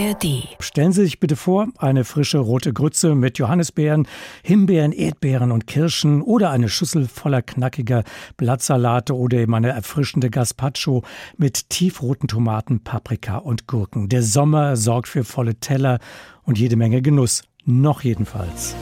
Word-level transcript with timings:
ARD. 0.00 0.48
Stellen 0.60 0.92
Sie 0.92 1.04
sich 1.04 1.20
bitte 1.20 1.36
vor, 1.36 1.68
eine 1.78 2.04
frische 2.04 2.38
rote 2.38 2.72
Grütze 2.72 3.14
mit 3.14 3.38
Johannisbeeren, 3.38 4.06
Himbeeren, 4.42 4.92
Erdbeeren 4.92 5.52
und 5.52 5.66
Kirschen 5.66 6.22
oder 6.22 6.50
eine 6.50 6.68
Schüssel 6.68 7.06
voller 7.06 7.42
knackiger 7.42 8.04
Blattsalate 8.36 9.14
oder 9.14 9.38
eben 9.38 9.54
eine 9.54 9.70
erfrischende 9.70 10.30
Gazpacho 10.30 11.02
mit 11.36 11.70
tiefroten 11.70 12.28
Tomaten, 12.28 12.82
Paprika 12.82 13.38
und 13.38 13.66
Gurken. 13.66 14.08
Der 14.08 14.22
Sommer 14.22 14.76
sorgt 14.76 15.08
für 15.08 15.24
volle 15.24 15.56
Teller 15.56 15.98
und 16.44 16.58
jede 16.58 16.76
Menge 16.76 17.02
Genuss. 17.02 17.42
Noch 17.64 18.02
jedenfalls. 18.02 18.74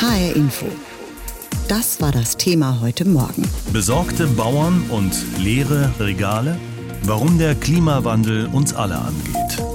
HR 0.00 0.36
Info. 0.36 0.66
Das 1.68 2.00
war 2.00 2.10
das 2.10 2.36
Thema 2.36 2.80
heute 2.80 3.06
Morgen. 3.06 3.48
Besorgte 3.72 4.26
Bauern 4.26 4.82
und 4.90 5.14
leere 5.38 5.92
Regale? 6.00 6.58
Warum 7.04 7.38
der 7.38 7.54
Klimawandel 7.54 8.46
uns 8.46 8.74
alle 8.74 8.96
angeht. 8.96 9.71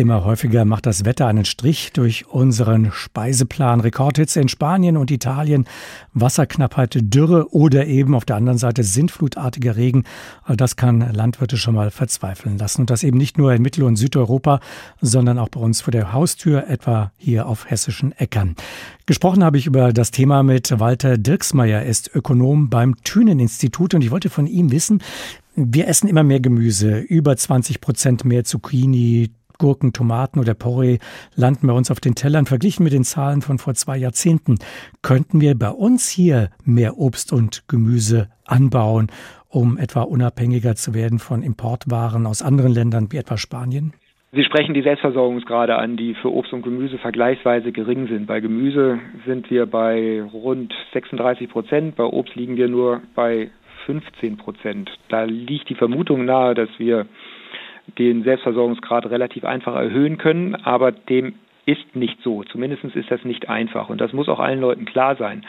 Immer 0.00 0.24
häufiger 0.24 0.64
macht 0.64 0.86
das 0.86 1.04
Wetter 1.04 1.26
einen 1.26 1.44
Strich 1.44 1.92
durch 1.92 2.26
unseren 2.26 2.90
Speiseplan. 2.90 3.80
Rekordhitze 3.80 4.40
in 4.40 4.48
Spanien 4.48 4.96
und 4.96 5.10
Italien, 5.10 5.66
Wasserknappheit, 6.14 6.96
Dürre 7.02 7.52
oder 7.52 7.86
eben 7.86 8.14
auf 8.14 8.24
der 8.24 8.36
anderen 8.36 8.56
Seite 8.56 8.82
sintflutartiger 8.82 9.76
Regen. 9.76 10.04
All 10.42 10.56
das 10.56 10.76
kann 10.76 11.00
Landwirte 11.12 11.58
schon 11.58 11.74
mal 11.74 11.90
verzweifeln 11.90 12.56
lassen. 12.56 12.80
Und 12.80 12.88
das 12.88 13.02
eben 13.02 13.18
nicht 13.18 13.36
nur 13.36 13.52
in 13.52 13.60
Mittel- 13.60 13.84
und 13.84 13.96
Südeuropa, 13.96 14.60
sondern 15.02 15.38
auch 15.38 15.50
bei 15.50 15.60
uns 15.60 15.82
vor 15.82 15.92
der 15.92 16.14
Haustür, 16.14 16.66
etwa 16.66 17.12
hier 17.18 17.46
auf 17.46 17.68
hessischen 17.68 18.12
Äckern. 18.12 18.56
Gesprochen 19.04 19.44
habe 19.44 19.58
ich 19.58 19.66
über 19.66 19.92
das 19.92 20.12
Thema 20.12 20.42
mit 20.42 20.80
Walter 20.80 21.18
Dirksmeier, 21.18 21.82
ist 21.82 22.10
Ökonom 22.14 22.70
beim 22.70 22.96
Thünen-Institut 23.04 23.92
und 23.92 24.00
ich 24.00 24.10
wollte 24.10 24.30
von 24.30 24.46
ihm 24.46 24.72
wissen, 24.72 25.02
wir 25.56 25.88
essen 25.88 26.08
immer 26.08 26.22
mehr 26.22 26.40
Gemüse, 26.40 27.00
über 27.00 27.36
20 27.36 27.82
Prozent 27.82 28.24
mehr 28.24 28.44
Zucchini, 28.44 29.30
Gurken, 29.60 29.92
Tomaten 29.92 30.40
oder 30.40 30.54
Porree 30.54 30.98
landen 31.36 31.68
bei 31.68 31.72
uns 31.72 31.92
auf 31.92 32.00
den 32.00 32.16
Tellern. 32.16 32.46
Verglichen 32.46 32.82
mit 32.82 32.92
den 32.92 33.04
Zahlen 33.04 33.42
von 33.42 33.58
vor 33.58 33.74
zwei 33.74 33.96
Jahrzehnten 33.96 34.56
könnten 35.02 35.40
wir 35.40 35.56
bei 35.56 35.70
uns 35.70 36.08
hier 36.08 36.48
mehr 36.64 36.98
Obst 36.98 37.32
und 37.32 37.68
Gemüse 37.68 38.28
anbauen, 38.44 39.12
um 39.48 39.78
etwa 39.78 40.02
unabhängiger 40.02 40.74
zu 40.74 40.94
werden 40.94 41.20
von 41.20 41.42
Importwaren 41.42 42.26
aus 42.26 42.42
anderen 42.42 42.72
Ländern 42.72 43.12
wie 43.12 43.18
etwa 43.18 43.36
Spanien? 43.36 43.92
Sie 44.32 44.44
sprechen 44.44 44.74
die 44.74 44.82
Selbstversorgungsgrade 44.82 45.76
an, 45.76 45.96
die 45.96 46.14
für 46.14 46.32
Obst 46.32 46.52
und 46.52 46.62
Gemüse 46.62 46.98
vergleichsweise 46.98 47.72
gering 47.72 48.06
sind. 48.06 48.26
Bei 48.26 48.38
Gemüse 48.40 49.00
sind 49.26 49.50
wir 49.50 49.66
bei 49.66 50.22
rund 50.22 50.72
36 50.92 51.50
Prozent, 51.50 51.96
bei 51.96 52.04
Obst 52.04 52.36
liegen 52.36 52.56
wir 52.56 52.68
nur 52.68 53.02
bei 53.16 53.50
15 53.86 54.36
Prozent. 54.36 54.90
Da 55.08 55.24
liegt 55.24 55.68
die 55.68 55.74
Vermutung 55.74 56.24
nahe, 56.24 56.54
dass 56.54 56.68
wir 56.78 57.06
den 57.98 58.22
Selbstversorgungsgrad 58.22 59.06
relativ 59.06 59.44
einfach 59.44 59.74
erhöhen 59.74 60.18
können, 60.18 60.54
aber 60.54 60.92
dem 60.92 61.34
ist 61.66 61.94
nicht 61.94 62.20
so. 62.22 62.42
Zumindest 62.44 62.84
ist 62.84 63.10
das 63.10 63.24
nicht 63.24 63.48
einfach 63.48 63.88
und 63.88 64.00
das 64.00 64.12
muss 64.12 64.28
auch 64.28 64.40
allen 64.40 64.60
Leuten 64.60 64.84
klar 64.84 65.16
sein. 65.16 65.44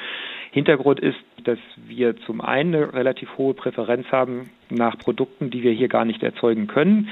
Hintergrund 0.51 0.99
ist, 0.99 1.17
dass 1.43 1.59
wir 1.87 2.17
zum 2.17 2.41
einen 2.41 2.75
eine 2.75 2.93
relativ 2.93 3.29
hohe 3.37 3.53
Präferenz 3.53 4.05
haben 4.11 4.49
nach 4.69 4.97
Produkten, 4.97 5.49
die 5.49 5.63
wir 5.63 5.71
hier 5.71 5.87
gar 5.87 6.05
nicht 6.05 6.21
erzeugen 6.21 6.67
können. 6.67 7.09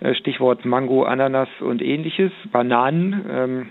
Äh, 0.00 0.14
Stichwort 0.14 0.64
Mango, 0.64 1.04
Ananas 1.04 1.48
und 1.60 1.80
ähnliches, 1.80 2.32
Bananen. 2.50 3.24
Ähm, 3.30 3.66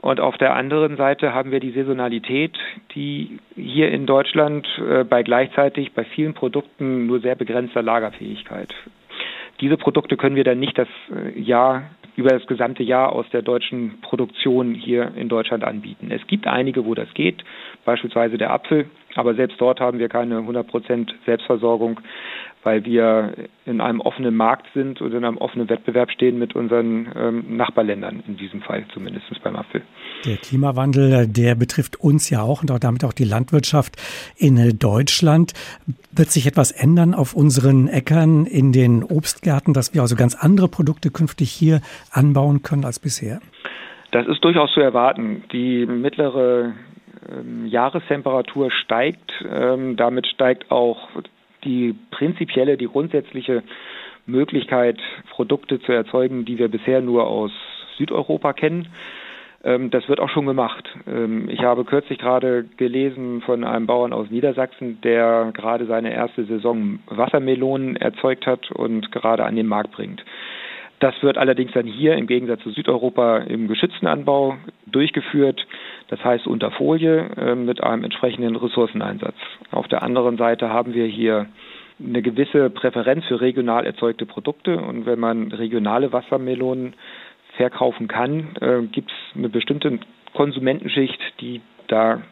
und 0.00 0.20
auf 0.20 0.36
der 0.38 0.54
anderen 0.54 0.96
Seite 0.96 1.32
haben 1.34 1.50
wir 1.50 1.60
die 1.60 1.72
Saisonalität, 1.72 2.56
die 2.94 3.38
hier 3.54 3.90
in 3.90 4.06
Deutschland 4.06 4.66
äh, 4.78 5.04
bei 5.04 5.22
gleichzeitig 5.22 5.92
bei 5.92 6.04
vielen 6.04 6.34
Produkten 6.34 7.06
nur 7.06 7.20
sehr 7.20 7.36
begrenzter 7.36 7.82
Lagerfähigkeit 7.82 8.74
diese 9.62 9.76
Produkte 9.76 10.16
können 10.16 10.34
wir 10.36 10.44
dann 10.44 10.58
nicht 10.58 10.76
das 10.76 10.88
äh, 11.10 11.38
Jahr 11.40 11.84
über 12.16 12.30
das 12.30 12.46
gesamte 12.46 12.82
Jahr 12.82 13.12
aus 13.12 13.24
der 13.32 13.40
deutschen 13.40 14.00
Produktion 14.02 14.74
hier 14.74 15.12
in 15.16 15.28
Deutschland 15.30 15.64
anbieten. 15.64 16.10
Es 16.10 16.26
gibt 16.26 16.46
einige, 16.46 16.84
wo 16.84 16.94
das 16.94 17.08
geht, 17.14 17.42
beispielsweise 17.86 18.36
der 18.36 18.50
Apfel, 18.50 18.90
aber 19.14 19.34
selbst 19.34 19.58
dort 19.60 19.80
haben 19.80 19.98
wir 19.98 20.08
keine 20.08 20.40
100% 20.40 21.10
Selbstversorgung, 21.24 22.00
weil 22.62 22.84
wir 22.84 23.34
in 23.64 23.80
einem 23.80 24.00
offenen 24.00 24.36
Markt 24.36 24.66
sind 24.74 25.00
und 25.00 25.12
in 25.12 25.24
einem 25.24 25.38
offenen 25.38 25.68
Wettbewerb 25.68 26.10
stehen 26.10 26.38
mit 26.38 26.54
unseren 26.54 27.10
ähm, 27.16 27.56
Nachbarländern, 27.56 28.22
in 28.26 28.36
diesem 28.36 28.62
Fall 28.62 28.84
zumindest 28.92 29.26
beim 29.42 29.56
Apfel. 29.56 29.82
Der 30.24 30.36
Klimawandel, 30.36 31.26
der 31.26 31.54
betrifft 31.54 31.98
uns 32.00 32.30
ja 32.30 32.42
auch 32.42 32.62
und 32.62 32.70
auch 32.70 32.78
damit 32.78 33.04
auch 33.04 33.12
die 33.12 33.24
Landwirtschaft 33.24 33.96
in 34.36 34.78
Deutschland. 34.78 35.52
Wird 36.12 36.30
sich 36.30 36.46
etwas 36.46 36.70
ändern 36.70 37.14
auf 37.14 37.34
unseren 37.34 37.88
Äckern, 37.88 38.46
in 38.46 38.72
den 38.72 39.02
Obstgärten, 39.02 39.74
dass 39.74 39.94
wir 39.94 40.02
also 40.02 40.14
ganz 40.14 40.34
andere 40.34 40.68
Produkte 40.68 41.10
künftig 41.10 41.50
hier 41.50 41.80
anbauen 42.12 42.62
können 42.62 42.84
als 42.84 42.98
bisher? 42.98 43.40
Das 44.12 44.26
ist 44.26 44.44
durchaus 44.44 44.72
zu 44.72 44.80
erwarten. 44.80 45.42
Die 45.52 45.86
mittlere 45.86 46.74
ähm, 47.30 47.66
Jahrestemperatur 47.66 48.70
steigt. 48.70 49.32
Ähm, 49.50 49.96
damit 49.96 50.26
steigt 50.26 50.70
auch 50.70 51.08
die 51.64 51.94
prinzipielle, 52.10 52.76
die 52.76 52.86
grundsätzliche 52.86 53.62
Möglichkeit, 54.26 54.98
Produkte 55.30 55.80
zu 55.80 55.92
erzeugen, 55.92 56.44
die 56.44 56.58
wir 56.58 56.68
bisher 56.68 57.00
nur 57.00 57.26
aus 57.26 57.50
Südeuropa 57.98 58.52
kennen. 58.52 58.88
Ähm, 59.64 59.90
das 59.90 60.08
wird 60.08 60.20
auch 60.20 60.30
schon 60.30 60.46
gemacht. 60.46 60.88
Ähm, 61.06 61.48
ich 61.48 61.60
habe 61.60 61.84
kürzlich 61.84 62.18
gerade 62.18 62.64
gelesen 62.76 63.42
von 63.42 63.64
einem 63.64 63.86
Bauern 63.86 64.12
aus 64.12 64.30
Niedersachsen, 64.30 65.00
der 65.02 65.50
gerade 65.54 65.86
seine 65.86 66.12
erste 66.12 66.44
Saison 66.44 66.98
Wassermelonen 67.06 67.96
erzeugt 67.96 68.46
hat 68.46 68.70
und 68.70 69.12
gerade 69.12 69.44
an 69.44 69.56
den 69.56 69.66
Markt 69.66 69.92
bringt. 69.92 70.24
Das 71.02 71.20
wird 71.20 71.36
allerdings 71.36 71.72
dann 71.72 71.84
hier 71.84 72.14
im 72.14 72.28
Gegensatz 72.28 72.62
zu 72.62 72.70
Südeuropa 72.70 73.38
im 73.38 73.66
geschützten 73.66 74.06
Anbau 74.06 74.56
durchgeführt, 74.86 75.66
das 76.06 76.24
heißt 76.24 76.46
unter 76.46 76.70
Folie 76.70 77.28
äh, 77.36 77.56
mit 77.56 77.82
einem 77.82 78.04
entsprechenden 78.04 78.54
Ressourceneinsatz. 78.54 79.34
Auf 79.72 79.88
der 79.88 80.04
anderen 80.04 80.36
Seite 80.36 80.68
haben 80.68 80.94
wir 80.94 81.06
hier 81.06 81.46
eine 81.98 82.22
gewisse 82.22 82.70
Präferenz 82.70 83.24
für 83.24 83.40
regional 83.40 83.84
erzeugte 83.84 84.26
Produkte 84.26 84.76
und 84.76 85.04
wenn 85.04 85.18
man 85.18 85.50
regionale 85.50 86.12
Wassermelonen 86.12 86.94
verkaufen 87.56 88.06
kann, 88.06 88.54
äh, 88.60 88.82
gibt 88.82 89.10
es 89.10 89.36
eine 89.36 89.48
bestimmte 89.48 89.98
Konsumentenschicht, 90.34 91.18
die 91.40 91.62
da 91.88 92.22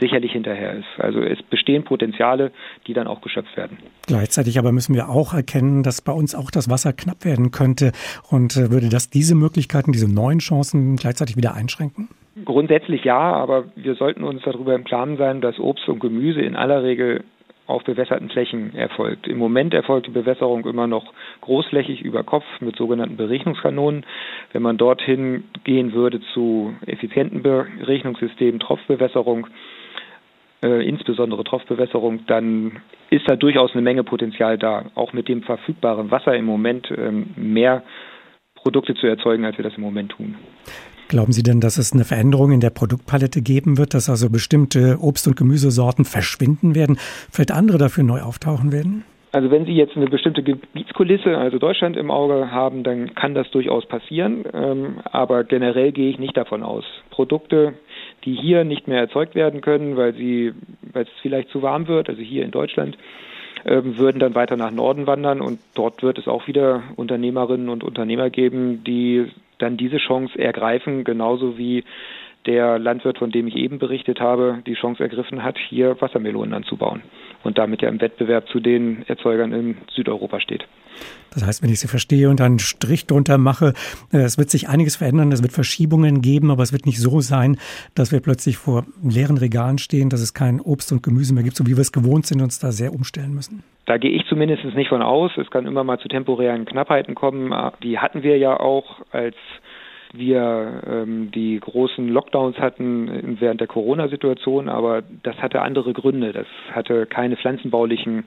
sicherlich 0.00 0.32
hinterher 0.32 0.74
ist. 0.74 0.88
Also 0.98 1.20
es 1.20 1.40
bestehen 1.42 1.84
Potenziale, 1.84 2.50
die 2.86 2.94
dann 2.94 3.06
auch 3.06 3.20
geschöpft 3.20 3.56
werden. 3.56 3.78
Gleichzeitig 4.06 4.58
aber 4.58 4.72
müssen 4.72 4.94
wir 4.94 5.08
auch 5.08 5.34
erkennen, 5.34 5.82
dass 5.82 6.02
bei 6.02 6.12
uns 6.12 6.34
auch 6.34 6.50
das 6.50 6.70
Wasser 6.70 6.92
knapp 6.92 7.24
werden 7.24 7.50
könnte. 7.50 7.92
Und 8.30 8.56
äh, 8.56 8.70
würde 8.70 8.88
das 8.88 9.10
diese 9.10 9.34
Möglichkeiten, 9.34 9.92
diese 9.92 10.12
neuen 10.12 10.38
Chancen 10.38 10.96
gleichzeitig 10.96 11.36
wieder 11.36 11.54
einschränken? 11.54 12.08
Grundsätzlich 12.44 13.04
ja, 13.04 13.18
aber 13.18 13.64
wir 13.76 13.94
sollten 13.94 14.24
uns 14.24 14.42
darüber 14.44 14.74
im 14.74 14.84
Klaren 14.84 15.16
sein, 15.16 15.40
dass 15.40 15.58
Obst 15.58 15.88
und 15.88 16.00
Gemüse 16.00 16.40
in 16.40 16.56
aller 16.56 16.82
Regel 16.82 17.24
auf 17.70 17.84
bewässerten 17.84 18.28
Flächen 18.28 18.74
erfolgt. 18.74 19.28
Im 19.28 19.38
Moment 19.38 19.72
erfolgt 19.74 20.08
die 20.08 20.10
Bewässerung 20.10 20.66
immer 20.66 20.88
noch 20.88 21.12
großflächig 21.40 22.02
über 22.02 22.24
Kopf 22.24 22.44
mit 22.60 22.76
sogenannten 22.76 23.16
Berechnungskanonen. 23.16 24.04
Wenn 24.52 24.62
man 24.62 24.76
dorthin 24.76 25.44
gehen 25.62 25.92
würde 25.92 26.20
zu 26.34 26.74
effizienten 26.86 27.42
Berechnungssystemen, 27.42 28.58
Tropfbewässerung, 28.58 29.46
äh, 30.62 30.86
insbesondere 30.86 31.44
Tropfbewässerung, 31.44 32.26
dann 32.26 32.80
ist 33.10 33.28
da 33.28 33.36
durchaus 33.36 33.72
eine 33.72 33.82
Menge 33.82 34.04
Potenzial 34.04 34.58
da, 34.58 34.84
auch 34.94 35.12
mit 35.12 35.28
dem 35.28 35.42
verfügbaren 35.42 36.10
Wasser 36.10 36.34
im 36.36 36.44
Moment 36.44 36.90
ähm, 36.96 37.30
mehr 37.36 37.82
Produkte 38.54 38.94
zu 38.94 39.06
erzeugen, 39.06 39.44
als 39.44 39.56
wir 39.56 39.64
das 39.64 39.76
im 39.76 39.82
Moment 39.82 40.12
tun. 40.12 40.36
Glauben 41.08 41.32
Sie 41.32 41.42
denn, 41.42 41.60
dass 41.60 41.76
es 41.76 41.92
eine 41.92 42.04
Veränderung 42.04 42.52
in 42.52 42.60
der 42.60 42.70
Produktpalette 42.70 43.42
geben 43.42 43.78
wird, 43.78 43.94
dass 43.94 44.08
also 44.08 44.30
bestimmte 44.30 44.98
Obst- 45.00 45.26
und 45.26 45.36
Gemüsesorten 45.36 46.04
verschwinden 46.04 46.76
werden, 46.76 46.98
vielleicht 47.32 47.50
andere 47.50 47.78
dafür 47.78 48.04
neu 48.04 48.20
auftauchen 48.20 48.70
werden? 48.70 49.04
Also 49.32 49.50
wenn 49.50 49.64
Sie 49.64 49.72
jetzt 49.72 49.96
eine 49.96 50.06
bestimmte 50.06 50.42
Gebietskulisse, 50.42 51.36
also 51.36 51.58
Deutschland 51.58 51.96
im 51.96 52.10
Auge 52.10 52.50
haben, 52.50 52.82
dann 52.82 53.14
kann 53.14 53.34
das 53.34 53.50
durchaus 53.50 53.86
passieren. 53.86 54.44
Ähm, 54.52 55.00
aber 55.04 55.44
generell 55.44 55.92
gehe 55.92 56.10
ich 56.10 56.18
nicht 56.18 56.36
davon 56.36 56.62
aus. 56.62 56.84
Produkte, 57.10 57.74
die 58.24 58.34
hier 58.34 58.64
nicht 58.64 58.88
mehr 58.88 59.00
erzeugt 59.00 59.34
werden 59.34 59.60
können, 59.60 59.96
weil 59.96 60.14
sie, 60.14 60.52
weil 60.92 61.04
es 61.04 61.10
vielleicht 61.22 61.50
zu 61.50 61.62
warm 61.62 61.88
wird, 61.88 62.08
also 62.08 62.20
hier 62.20 62.44
in 62.44 62.50
Deutschland, 62.50 62.96
ähm, 63.64 63.98
würden 63.98 64.18
dann 64.18 64.34
weiter 64.34 64.56
nach 64.56 64.70
Norden 64.70 65.06
wandern 65.06 65.40
und 65.40 65.58
dort 65.74 66.02
wird 66.02 66.18
es 66.18 66.28
auch 66.28 66.46
wieder 66.46 66.82
Unternehmerinnen 66.96 67.68
und 67.68 67.84
Unternehmer 67.84 68.30
geben, 68.30 68.84
die 68.84 69.26
dann 69.58 69.76
diese 69.76 69.98
Chance 69.98 70.38
ergreifen, 70.38 71.04
genauso 71.04 71.58
wie 71.58 71.84
der 72.46 72.78
Landwirt, 72.78 73.18
von 73.18 73.30
dem 73.30 73.46
ich 73.46 73.56
eben 73.56 73.78
berichtet 73.78 74.20
habe, 74.20 74.62
die 74.66 74.74
Chance 74.74 75.02
ergriffen 75.02 75.42
hat, 75.42 75.58
hier 75.58 76.00
Wassermelonen 76.00 76.54
anzubauen. 76.54 77.02
Und 77.42 77.58
damit 77.58 77.82
ja 77.82 77.88
im 77.88 78.00
Wettbewerb 78.00 78.48
zu 78.48 78.60
den 78.60 79.04
Erzeugern 79.08 79.52
in 79.52 79.76
Südeuropa 79.94 80.40
steht. 80.40 80.66
Das 81.32 81.46
heißt, 81.46 81.62
wenn 81.62 81.70
ich 81.70 81.80
Sie 81.80 81.88
verstehe 81.88 82.28
und 82.28 82.40
einen 82.40 82.58
Strich 82.58 83.06
drunter 83.06 83.38
mache, 83.38 83.72
äh, 84.12 84.18
es 84.18 84.36
wird 84.36 84.50
sich 84.50 84.68
einiges 84.68 84.96
verändern, 84.96 85.32
es 85.32 85.42
wird 85.42 85.52
Verschiebungen 85.52 86.22
geben, 86.22 86.50
aber 86.50 86.62
es 86.62 86.72
wird 86.72 86.86
nicht 86.86 86.98
so 86.98 87.20
sein, 87.20 87.56
dass 87.94 88.12
wir 88.12 88.20
plötzlich 88.20 88.56
vor 88.56 88.84
leeren 89.02 89.38
Regalen 89.38 89.78
stehen, 89.78 90.10
dass 90.10 90.20
es 90.20 90.34
kein 90.34 90.60
Obst 90.60 90.92
und 90.92 91.02
Gemüse 91.02 91.32
mehr 91.32 91.44
gibt, 91.44 91.56
so 91.56 91.66
wie 91.66 91.76
wir 91.76 91.82
es 91.82 91.92
gewohnt 91.92 92.26
sind, 92.26 92.42
uns 92.42 92.58
da 92.58 92.72
sehr 92.72 92.92
umstellen 92.92 93.32
müssen. 93.34 93.62
Da 93.86 93.96
gehe 93.96 94.10
ich 94.10 94.26
zumindest 94.28 94.64
nicht 94.64 94.88
von 94.88 95.02
aus. 95.02 95.32
Es 95.36 95.50
kann 95.50 95.66
immer 95.66 95.84
mal 95.84 95.98
zu 95.98 96.08
temporären 96.08 96.64
Knappheiten 96.64 97.14
kommen. 97.14 97.52
Die 97.82 97.98
hatten 97.98 98.22
wir 98.22 98.36
ja 98.38 98.58
auch 98.58 99.00
als 99.10 99.36
wir 100.12 100.82
ähm, 100.86 101.30
die 101.30 101.58
großen 101.60 102.08
Lockdowns 102.08 102.58
hatten 102.58 103.38
während 103.40 103.60
der 103.60 103.68
Corona-Situation, 103.68 104.68
aber 104.68 105.02
das 105.22 105.36
hatte 105.38 105.62
andere 105.62 105.92
Gründe. 105.92 106.32
Das 106.32 106.46
hatte 106.72 107.06
keine 107.06 107.36
pflanzenbaulichen 107.36 108.24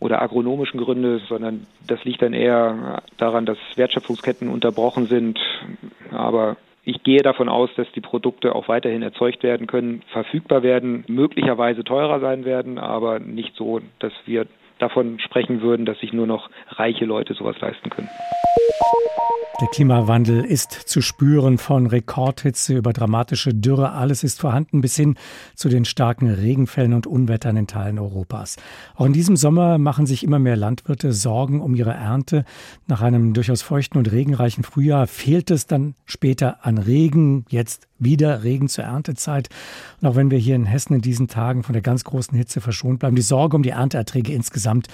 oder 0.00 0.20
agronomischen 0.20 0.80
Gründe, 0.80 1.20
sondern 1.28 1.66
das 1.86 2.04
liegt 2.04 2.22
dann 2.22 2.32
eher 2.32 3.02
daran, 3.16 3.46
dass 3.46 3.58
Wertschöpfungsketten 3.76 4.48
unterbrochen 4.48 5.06
sind. 5.06 5.38
Aber 6.10 6.56
ich 6.84 7.02
gehe 7.02 7.22
davon 7.22 7.48
aus, 7.48 7.70
dass 7.76 7.90
die 7.92 8.00
Produkte 8.00 8.54
auch 8.54 8.68
weiterhin 8.68 9.02
erzeugt 9.02 9.42
werden 9.42 9.66
können, 9.66 10.02
verfügbar 10.12 10.62
werden, 10.62 11.04
möglicherweise 11.08 11.84
teurer 11.84 12.20
sein 12.20 12.44
werden, 12.44 12.78
aber 12.78 13.18
nicht 13.20 13.56
so, 13.56 13.80
dass 14.00 14.12
wir 14.26 14.46
davon 14.78 15.18
sprechen 15.20 15.62
würden, 15.62 15.86
dass 15.86 15.98
sich 16.00 16.12
nur 16.12 16.26
noch 16.26 16.50
reiche 16.68 17.04
Leute 17.04 17.34
sowas 17.34 17.58
leisten 17.60 17.88
können. 17.88 18.10
Der 19.60 19.68
Klimawandel 19.68 20.44
ist 20.44 20.72
zu 20.72 21.00
spüren 21.00 21.58
von 21.58 21.86
Rekordhitze 21.86 22.76
über 22.76 22.92
dramatische 22.92 23.54
Dürre. 23.54 23.92
Alles 23.92 24.24
ist 24.24 24.40
vorhanden 24.40 24.80
bis 24.80 24.96
hin 24.96 25.14
zu 25.54 25.68
den 25.68 25.84
starken 25.84 26.28
Regenfällen 26.28 26.92
und 26.92 27.06
Unwettern 27.06 27.56
in 27.56 27.68
Teilen 27.68 28.00
Europas. 28.00 28.56
Auch 28.96 29.06
in 29.06 29.12
diesem 29.12 29.36
Sommer 29.36 29.78
machen 29.78 30.06
sich 30.06 30.24
immer 30.24 30.40
mehr 30.40 30.56
Landwirte 30.56 31.12
Sorgen 31.12 31.60
um 31.60 31.76
ihre 31.76 31.92
Ernte. 31.92 32.44
Nach 32.88 33.00
einem 33.00 33.32
durchaus 33.32 33.62
feuchten 33.62 33.96
und 33.96 34.10
regenreichen 34.10 34.64
Frühjahr 34.64 35.06
fehlt 35.06 35.52
es 35.52 35.68
dann 35.68 35.94
später 36.04 36.66
an 36.66 36.78
Regen. 36.78 37.46
Jetzt 37.48 37.86
wieder 37.98 38.42
Regen 38.42 38.68
zur 38.68 38.84
Erntezeit. 38.84 39.48
Und 40.00 40.08
auch 40.08 40.16
wenn 40.16 40.30
wir 40.30 40.38
hier 40.38 40.56
in 40.56 40.66
Hessen 40.66 40.94
in 40.94 41.00
diesen 41.00 41.28
Tagen 41.28 41.62
von 41.62 41.72
der 41.72 41.82
ganz 41.82 42.04
großen 42.04 42.36
Hitze 42.36 42.60
verschont 42.60 42.98
bleiben, 42.98 43.16
die 43.16 43.22
Sorge 43.22 43.56
um 43.56 43.62
die 43.62 43.70
Ernteerträge 43.70 44.32
insgesamt 44.32 44.88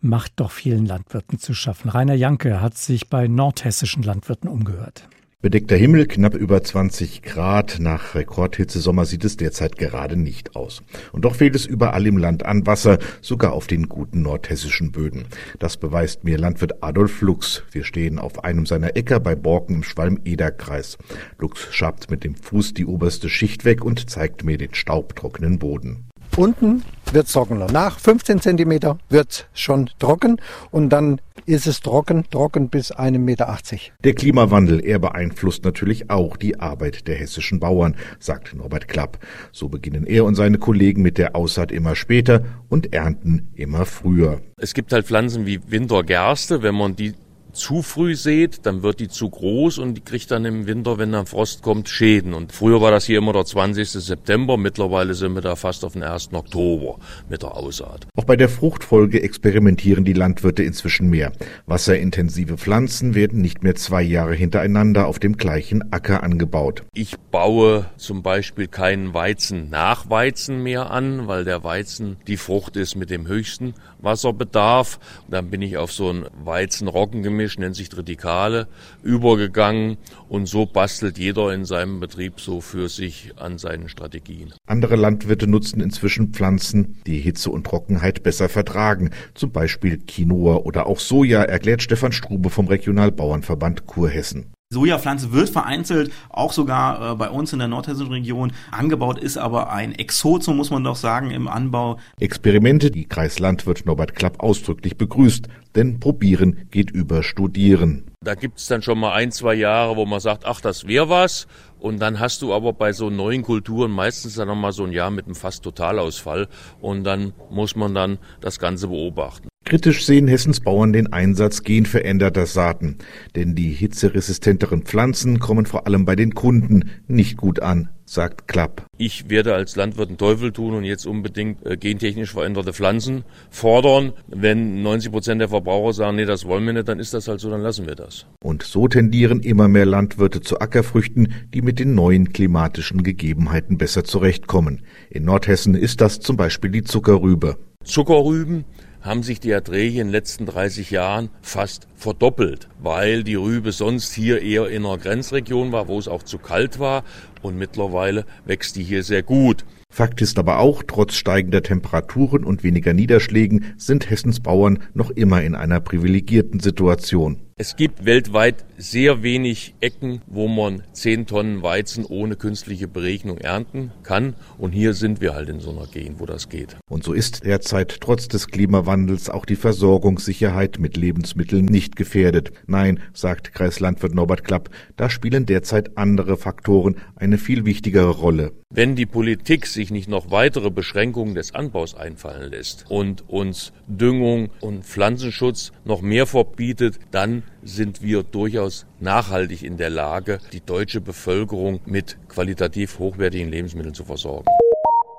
macht 0.00 0.32
doch 0.36 0.50
vielen 0.50 0.86
Landwirten 0.86 1.38
zu 1.38 1.54
schaffen. 1.54 1.90
Rainer 1.90 2.14
Janke 2.14 2.60
hat 2.60 2.76
sich 2.76 3.08
bei 3.08 3.28
nordhessischen 3.36 4.02
Landwirten 4.02 4.48
umgehört. 4.48 5.08
Bedeckter 5.42 5.76
Himmel, 5.76 6.06
knapp 6.06 6.34
über 6.34 6.60
20 6.60 7.22
Grad. 7.22 7.76
Nach 7.78 8.14
Rekordhitzesommer 8.16 9.04
sieht 9.04 9.24
es 9.24 9.36
derzeit 9.36 9.76
gerade 9.76 10.16
nicht 10.16 10.56
aus. 10.56 10.82
Und 11.12 11.24
doch 11.26 11.36
fehlt 11.36 11.54
es 11.54 11.66
überall 11.66 12.06
im 12.06 12.16
Land 12.16 12.44
an 12.44 12.66
Wasser, 12.66 12.98
sogar 13.20 13.52
auf 13.52 13.66
den 13.66 13.88
guten 13.88 14.22
nordhessischen 14.22 14.90
Böden. 14.90 15.26
Das 15.58 15.76
beweist 15.76 16.24
mir 16.24 16.38
Landwirt 16.38 16.82
Adolf 16.82 17.20
Lux. 17.20 17.62
Wir 17.70 17.84
stehen 17.84 18.18
auf 18.18 18.42
einem 18.44 18.64
seiner 18.64 18.96
Äcker 18.96 19.20
bei 19.20 19.36
Borken 19.36 19.76
im 19.76 19.82
Schwalm-Eder-Kreis. 19.84 20.96
Lux 21.38 21.68
schabt 21.70 22.10
mit 22.10 22.24
dem 22.24 22.34
Fuß 22.34 22.72
die 22.72 22.86
oberste 22.86 23.28
Schicht 23.28 23.64
weg 23.64 23.84
und 23.84 24.10
zeigt 24.10 24.42
mir 24.42 24.56
den 24.56 24.74
staubtrockenen 24.74 25.60
Boden. 25.60 26.05
Unten 26.36 26.82
wird 27.12 27.28
es 27.28 27.32
trockener. 27.32 27.66
Nach 27.72 27.98
15 27.98 28.42
Zentimeter 28.42 28.98
wird 29.08 29.48
schon 29.54 29.88
trocken 29.98 30.38
und 30.70 30.90
dann 30.90 31.18
ist 31.46 31.66
es 31.66 31.80
trocken, 31.80 32.24
trocken 32.30 32.68
bis 32.68 32.92
1,80 32.92 33.18
Meter. 33.18 33.58
Der 34.04 34.14
Klimawandel, 34.14 34.84
er 34.84 34.98
beeinflusst 34.98 35.64
natürlich 35.64 36.10
auch 36.10 36.36
die 36.36 36.60
Arbeit 36.60 37.08
der 37.08 37.14
hessischen 37.14 37.58
Bauern, 37.58 37.96
sagt 38.18 38.54
Norbert 38.54 38.86
Klapp. 38.86 39.18
So 39.50 39.70
beginnen 39.70 40.06
er 40.06 40.26
und 40.26 40.34
seine 40.34 40.58
Kollegen 40.58 41.00
mit 41.00 41.16
der 41.16 41.36
Aussaat 41.36 41.72
immer 41.72 41.96
später 41.96 42.44
und 42.68 42.92
ernten 42.92 43.48
immer 43.54 43.86
früher. 43.86 44.42
Es 44.58 44.74
gibt 44.74 44.92
halt 44.92 45.06
Pflanzen 45.06 45.46
wie 45.46 45.60
Wintergerste, 45.70 46.62
wenn 46.62 46.74
man 46.74 46.96
die 46.96 47.14
zu 47.56 47.82
früh 47.82 48.14
sät, 48.14 48.66
dann 48.66 48.82
wird 48.82 49.00
die 49.00 49.08
zu 49.08 49.28
groß 49.28 49.78
und 49.78 49.94
die 49.94 50.00
kriegt 50.00 50.30
dann 50.30 50.44
im 50.44 50.66
Winter, 50.66 50.98
wenn 50.98 51.12
dann 51.12 51.26
Frost 51.26 51.62
kommt, 51.62 51.88
Schäden. 51.88 52.34
Und 52.34 52.52
früher 52.52 52.80
war 52.80 52.90
das 52.90 53.06
hier 53.06 53.18
immer 53.18 53.32
der 53.32 53.44
20. 53.44 53.88
September, 53.90 54.56
mittlerweile 54.56 55.14
sind 55.14 55.34
wir 55.34 55.42
da 55.42 55.56
fast 55.56 55.84
auf 55.84 55.94
den 55.94 56.02
1. 56.02 56.32
Oktober 56.32 56.98
mit 57.28 57.42
der 57.42 57.54
Aussaat. 57.54 58.06
Auch 58.16 58.24
bei 58.24 58.36
der 58.36 58.48
Fruchtfolge 58.48 59.22
experimentieren 59.22 60.04
die 60.04 60.12
Landwirte 60.12 60.62
inzwischen 60.62 61.08
mehr. 61.08 61.32
Wasserintensive 61.66 62.58
Pflanzen 62.58 63.14
werden 63.14 63.40
nicht 63.40 63.62
mehr 63.62 63.74
zwei 63.74 64.02
Jahre 64.02 64.34
hintereinander 64.34 65.06
auf 65.06 65.18
dem 65.18 65.36
gleichen 65.36 65.92
Acker 65.92 66.22
angebaut. 66.22 66.84
Ich 66.94 67.16
baue 67.30 67.86
zum 67.96 68.22
Beispiel 68.22 68.68
keinen 68.68 69.14
Weizen 69.14 69.70
nach 69.70 70.10
Weizen 70.10 70.62
mehr 70.62 70.90
an, 70.90 71.26
weil 71.26 71.44
der 71.44 71.64
Weizen 71.64 72.16
die 72.26 72.36
Frucht 72.36 72.76
ist 72.76 72.96
mit 72.96 73.10
dem 73.10 73.26
höchsten 73.26 73.74
Wasserbedarf. 73.98 74.98
Und 75.26 75.32
dann 75.32 75.50
bin 75.50 75.62
ich 75.62 75.76
auf 75.76 75.92
so 75.92 76.10
ein 76.10 76.26
Weizen-Roggengemisch, 76.44 77.45
nennt 77.58 77.76
sich 77.76 77.88
Tritikale, 77.88 78.68
übergegangen. 79.02 79.96
Und 80.28 80.46
so 80.46 80.66
bastelt 80.66 81.18
jeder 81.18 81.54
in 81.54 81.64
seinem 81.64 82.00
Betrieb 82.00 82.40
so 82.40 82.60
für 82.60 82.88
sich 82.88 83.32
an 83.36 83.58
seinen 83.58 83.88
Strategien. 83.88 84.52
Andere 84.66 84.96
Landwirte 84.96 85.46
nutzen 85.46 85.80
inzwischen 85.80 86.32
Pflanzen, 86.32 86.98
die 87.06 87.18
Hitze 87.18 87.50
und 87.50 87.64
Trockenheit 87.64 88.22
besser 88.22 88.48
vertragen. 88.48 89.10
Zum 89.34 89.52
Beispiel 89.52 89.98
Quinoa 89.98 90.56
oder 90.56 90.86
auch 90.86 90.98
Soja, 90.98 91.42
erklärt 91.42 91.82
Stefan 91.82 92.12
Strube 92.12 92.50
vom 92.50 92.66
Regionalbauernverband 92.66 93.86
Kurhessen. 93.86 94.55
Sojapflanze 94.76 95.30
wird 95.32 95.48
vereinzelt 95.48 96.12
auch 96.28 96.52
sogar 96.52 97.12
äh, 97.12 97.14
bei 97.14 97.30
uns 97.30 97.52
in 97.52 97.60
der 97.60 97.68
nordhessischen 97.68 98.12
Region 98.12 98.52
angebaut, 98.72 99.16
ist 99.18 99.38
aber 99.38 99.72
ein 99.72 99.92
Exot, 99.92 100.42
so 100.42 100.52
muss 100.52 100.70
man 100.70 100.82
doch 100.82 100.96
sagen, 100.96 101.30
im 101.30 101.46
Anbau. 101.46 101.98
Experimente, 102.18 102.90
die 102.90 103.04
Kreislandwirt 103.04 103.86
Norbert 103.86 104.16
Klapp 104.16 104.40
ausdrücklich 104.40 104.96
begrüßt, 104.96 105.46
denn 105.76 106.00
probieren 106.00 106.66
geht 106.72 106.90
über 106.90 107.22
studieren. 107.22 108.10
Da 108.24 108.34
gibt's 108.34 108.66
dann 108.66 108.82
schon 108.82 108.98
mal 108.98 109.12
ein, 109.12 109.30
zwei 109.30 109.54
Jahre, 109.54 109.96
wo 109.96 110.04
man 110.04 110.18
sagt, 110.18 110.44
ach, 110.44 110.60
das 110.60 110.88
wäre 110.88 111.08
was. 111.08 111.46
Und 111.78 112.00
dann 112.00 112.18
hast 112.18 112.42
du 112.42 112.52
aber 112.52 112.72
bei 112.72 112.92
so 112.92 113.08
neuen 113.08 113.42
Kulturen 113.42 113.92
meistens 113.92 114.34
dann 114.34 114.48
noch 114.48 114.56
mal 114.56 114.72
so 114.72 114.82
ein 114.82 114.92
Jahr 114.92 115.12
mit 115.12 115.26
einem 115.26 115.36
fast 115.36 115.62
Totalausfall. 115.62 116.48
Und 116.80 117.04
dann 117.04 117.34
muss 117.50 117.76
man 117.76 117.94
dann 117.94 118.18
das 118.40 118.58
Ganze 118.58 118.88
beobachten. 118.88 119.46
Kritisch 119.68 120.06
sehen 120.06 120.28
Hessens 120.28 120.60
Bauern 120.60 120.92
den 120.92 121.12
Einsatz 121.12 121.64
genveränderter 121.64 122.46
Saaten, 122.46 122.98
denn 123.34 123.56
die 123.56 123.70
hitzeresistenteren 123.70 124.82
Pflanzen 124.82 125.40
kommen 125.40 125.66
vor 125.66 125.88
allem 125.88 126.04
bei 126.04 126.14
den 126.14 126.34
Kunden 126.34 126.88
nicht 127.08 127.36
gut 127.36 127.58
an, 127.58 127.88
sagt 128.04 128.46
Klapp. 128.46 128.86
Ich 128.96 129.28
werde 129.28 129.54
als 129.54 129.74
Landwirt 129.74 130.10
einen 130.10 130.18
Teufel 130.18 130.52
tun 130.52 130.74
und 130.74 130.84
jetzt 130.84 131.04
unbedingt 131.04 131.66
äh, 131.66 131.76
gentechnisch 131.76 132.30
veränderte 132.30 132.72
Pflanzen 132.72 133.24
fordern. 133.50 134.12
Wenn 134.28 134.82
90 134.82 135.10
Prozent 135.10 135.40
der 135.40 135.48
Verbraucher 135.48 135.94
sagen, 135.94 136.14
nee, 136.14 136.26
das 136.26 136.44
wollen 136.44 136.64
wir 136.64 136.72
nicht, 136.72 136.86
dann 136.86 137.00
ist 137.00 137.12
das 137.12 137.26
halt 137.26 137.40
so, 137.40 137.50
dann 137.50 137.62
lassen 137.62 137.88
wir 137.88 137.96
das. 137.96 138.24
Und 138.44 138.62
so 138.62 138.86
tendieren 138.86 139.40
immer 139.40 139.66
mehr 139.66 139.84
Landwirte 139.84 140.42
zu 140.42 140.60
Ackerfrüchten, 140.60 141.34
die 141.52 141.62
mit 141.62 141.80
den 141.80 141.96
neuen 141.96 142.32
klimatischen 142.32 143.02
Gegebenheiten 143.02 143.78
besser 143.78 144.04
zurechtkommen. 144.04 144.82
In 145.10 145.24
Nordhessen 145.24 145.74
ist 145.74 146.00
das 146.00 146.20
zum 146.20 146.36
Beispiel 146.36 146.70
die 146.70 146.84
Zuckerrübe. 146.84 147.56
Zuckerrüben 147.82 148.64
haben 149.06 149.22
sich 149.22 149.40
die 149.40 149.50
Erträge 149.50 150.00
in 150.00 150.08
den 150.08 150.12
letzten 150.12 150.44
30 150.44 150.90
Jahren 150.90 151.30
fast 151.40 151.86
verdoppelt, 151.94 152.68
weil 152.82 153.22
die 153.22 153.36
Rübe 153.36 153.72
sonst 153.72 154.12
hier 154.12 154.42
eher 154.42 154.68
in 154.68 154.84
einer 154.84 154.98
Grenzregion 154.98 155.72
war, 155.72 155.88
wo 155.88 155.98
es 155.98 156.08
auch 156.08 156.24
zu 156.24 156.38
kalt 156.38 156.78
war 156.78 157.04
und 157.40 157.56
mittlerweile 157.56 158.26
wächst 158.44 158.76
die 158.76 158.82
hier 158.82 159.02
sehr 159.02 159.22
gut. 159.22 159.64
Fakt 159.90 160.20
ist 160.20 160.38
aber 160.38 160.58
auch, 160.58 160.82
trotz 160.86 161.14
steigender 161.14 161.62
Temperaturen 161.62 162.44
und 162.44 162.64
weniger 162.64 162.92
Niederschlägen 162.92 163.74
sind 163.78 164.10
Hessens 164.10 164.40
Bauern 164.40 164.80
noch 164.92 165.10
immer 165.10 165.42
in 165.42 165.54
einer 165.54 165.80
privilegierten 165.80 166.60
Situation. 166.60 167.45
Es 167.58 167.74
gibt 167.74 168.04
weltweit 168.04 168.66
sehr 168.76 169.22
wenig 169.22 169.76
Ecken, 169.80 170.20
wo 170.26 170.46
man 170.46 170.82
10 170.92 171.24
Tonnen 171.24 171.62
Weizen 171.62 172.04
ohne 172.04 172.36
künstliche 172.36 172.86
Beregnung 172.86 173.38
ernten 173.38 173.92
kann. 174.02 174.34
Und 174.58 174.72
hier 174.72 174.92
sind 174.92 175.22
wir 175.22 175.32
halt 175.32 175.48
in 175.48 175.60
so 175.60 175.70
einer 175.70 175.86
Gegend, 175.86 176.20
wo 176.20 176.26
das 176.26 176.50
geht. 176.50 176.76
Und 176.90 177.02
so 177.02 177.14
ist 177.14 177.46
derzeit 177.46 178.02
trotz 178.02 178.28
des 178.28 178.48
Klimawandels 178.48 179.30
auch 179.30 179.46
die 179.46 179.56
Versorgungssicherheit 179.56 180.78
mit 180.78 180.98
Lebensmitteln 180.98 181.64
nicht 181.64 181.96
gefährdet. 181.96 182.52
Nein, 182.66 183.00
sagt 183.14 183.54
Kreislandwirt 183.54 184.14
Norbert 184.14 184.44
Klapp, 184.44 184.68
da 184.96 185.08
spielen 185.08 185.46
derzeit 185.46 185.96
andere 185.96 186.36
Faktoren 186.36 186.96
eine 187.14 187.38
viel 187.38 187.64
wichtigere 187.64 188.10
Rolle. 188.10 188.52
Wenn 188.68 188.96
die 188.96 189.06
Politik 189.06 189.64
sich 189.66 189.90
nicht 189.90 190.08
noch 190.08 190.30
weitere 190.30 190.70
Beschränkungen 190.70 191.34
des 191.34 191.54
Anbaus 191.54 191.94
einfallen 191.94 192.50
lässt 192.50 192.84
und 192.90 193.26
uns 193.28 193.72
Düngung 193.86 194.50
und 194.60 194.84
Pflanzenschutz 194.84 195.72
noch 195.84 196.02
mehr 196.02 196.26
verbietet, 196.26 196.98
dann 197.12 197.44
sind 197.62 198.02
wir 198.02 198.22
durchaus 198.22 198.86
nachhaltig 199.00 199.62
in 199.62 199.76
der 199.76 199.90
Lage, 199.90 200.38
die 200.52 200.60
deutsche 200.60 201.00
Bevölkerung 201.00 201.80
mit 201.84 202.16
qualitativ 202.28 202.98
hochwertigen 202.98 203.50
Lebensmitteln 203.50 203.94
zu 203.94 204.04
versorgen. 204.04 204.46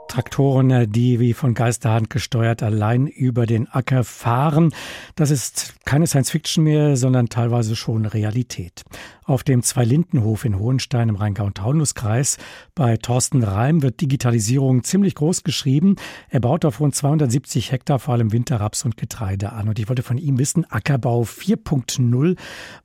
Traktoren, 0.08 0.92
die 0.92 1.20
wie 1.20 1.34
von 1.34 1.54
Geisterhand 1.54 2.10
gesteuert 2.10 2.64
allein 2.64 3.08
über 3.08 3.46
den 3.46 3.68
Acker 3.68 4.04
fahren. 4.04 4.74
Das 5.16 5.32
ist 5.32 5.76
keine 5.86 6.08
Science-Fiction 6.08 6.64
mehr, 6.64 6.98
sondern 6.98 7.30
teilweise 7.30 7.76
schon 7.76 8.06
Realität. 8.06 8.84
Auf 9.26 9.44
dem 9.44 9.62
Zweilindenhof 9.62 10.46
in 10.46 10.58
Hohenstein 10.58 11.10
im 11.10 11.16
Rheingau-Taunus-Kreis 11.16 12.38
bei 12.76 12.98
Thorsten 12.98 13.44
Reim 13.44 13.82
wird 13.82 14.00
Digitalisierung 14.00 14.84
ziemlich 14.84 15.16
groß 15.16 15.44
geschrieben. 15.44 15.98
Er 16.30 16.40
baut 16.40 16.64
auf 16.66 16.80
rund 16.80 16.96
270 16.96 17.72
Hektar 17.72 18.00
vor 18.00 18.14
allem 18.14 18.32
Winterraps 18.32 18.86
und 18.86 18.98
Getreide 18.98 19.52
an. 19.52 19.68
Und 19.68 19.80
ich 19.80 19.90
wollte 19.90 20.04
von 20.04 20.18
ihm 20.18 20.40
wissen, 20.40 20.66
Ackerbau 20.70 21.24
4.0. 21.24 22.38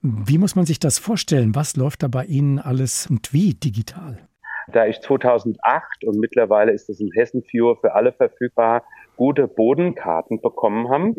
Wie 0.02 0.38
muss 0.38 0.56
man 0.56 0.66
sich 0.66 0.80
das 0.80 0.98
vorstellen? 0.98 1.54
Was 1.54 1.76
läuft 1.76 2.02
da 2.02 2.08
bei 2.08 2.24
Ihnen 2.24 2.58
alles 2.58 3.06
und 3.06 3.32
wie 3.32 3.54
digital? 3.54 4.28
Da 4.68 4.86
ich 4.86 5.00
2008 5.00 6.04
und 6.04 6.18
mittlerweile 6.18 6.72
ist 6.72 6.88
es 6.88 7.00
in 7.00 7.10
Hessen 7.12 7.42
Viewer 7.42 7.76
für 7.76 7.94
alle 7.94 8.12
verfügbar, 8.12 8.84
gute 9.16 9.48
Bodenkarten 9.48 10.40
bekommen 10.40 10.88
haben, 10.88 11.14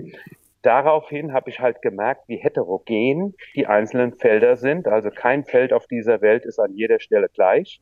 daraufhin 0.62 1.34
habe 1.34 1.50
ich 1.50 1.60
halt 1.60 1.82
gemerkt, 1.82 2.28
wie 2.28 2.38
heterogen 2.38 3.36
die 3.56 3.68
einzelnen 3.68 4.14
Felder 4.14 4.56
sind. 4.56 4.88
Also 4.88 5.10
kein 5.10 5.44
Feld 5.44 5.74
auf 5.74 5.88
dieser 5.88 6.22
Welt 6.22 6.46
ist 6.46 6.60
an 6.60 6.74
jeder 6.74 7.00
Stelle 7.00 7.30
gleich 7.30 7.82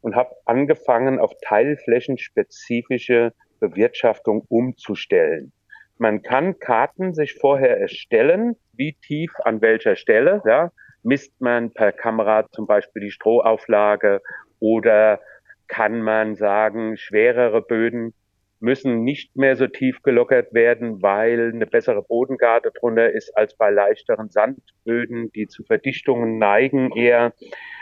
und 0.00 0.16
habe 0.16 0.34
angefangen, 0.44 1.18
auf 1.18 1.32
teilflächenspezifische 1.42 3.32
Bewirtschaftung 3.60 4.44
umzustellen. 4.48 5.52
Man 5.98 6.22
kann 6.22 6.58
Karten 6.58 7.14
sich 7.14 7.34
vorher 7.34 7.78
erstellen, 7.78 8.56
wie 8.72 8.94
tief 8.94 9.32
an 9.44 9.60
welcher 9.60 9.94
Stelle. 9.94 10.42
Ja, 10.44 10.72
misst 11.04 11.40
man 11.40 11.72
per 11.72 11.92
Kamera 11.92 12.46
zum 12.50 12.66
Beispiel 12.66 13.02
die 13.02 13.10
Strohauflage 13.10 14.20
oder 14.62 15.20
kann 15.66 16.02
man 16.02 16.36
sagen, 16.36 16.96
schwerere 16.96 17.62
Böden 17.62 18.14
müssen 18.60 19.02
nicht 19.02 19.36
mehr 19.36 19.56
so 19.56 19.66
tief 19.66 20.02
gelockert 20.02 20.54
werden, 20.54 21.02
weil 21.02 21.50
eine 21.52 21.66
bessere 21.66 22.02
Bodengarde 22.02 22.70
drunter 22.70 23.10
ist 23.10 23.36
als 23.36 23.56
bei 23.56 23.70
leichteren 23.70 24.28
Sandböden, 24.28 25.32
die 25.32 25.48
zu 25.48 25.64
Verdichtungen 25.64 26.38
neigen 26.38 26.92
eher. 26.92 27.32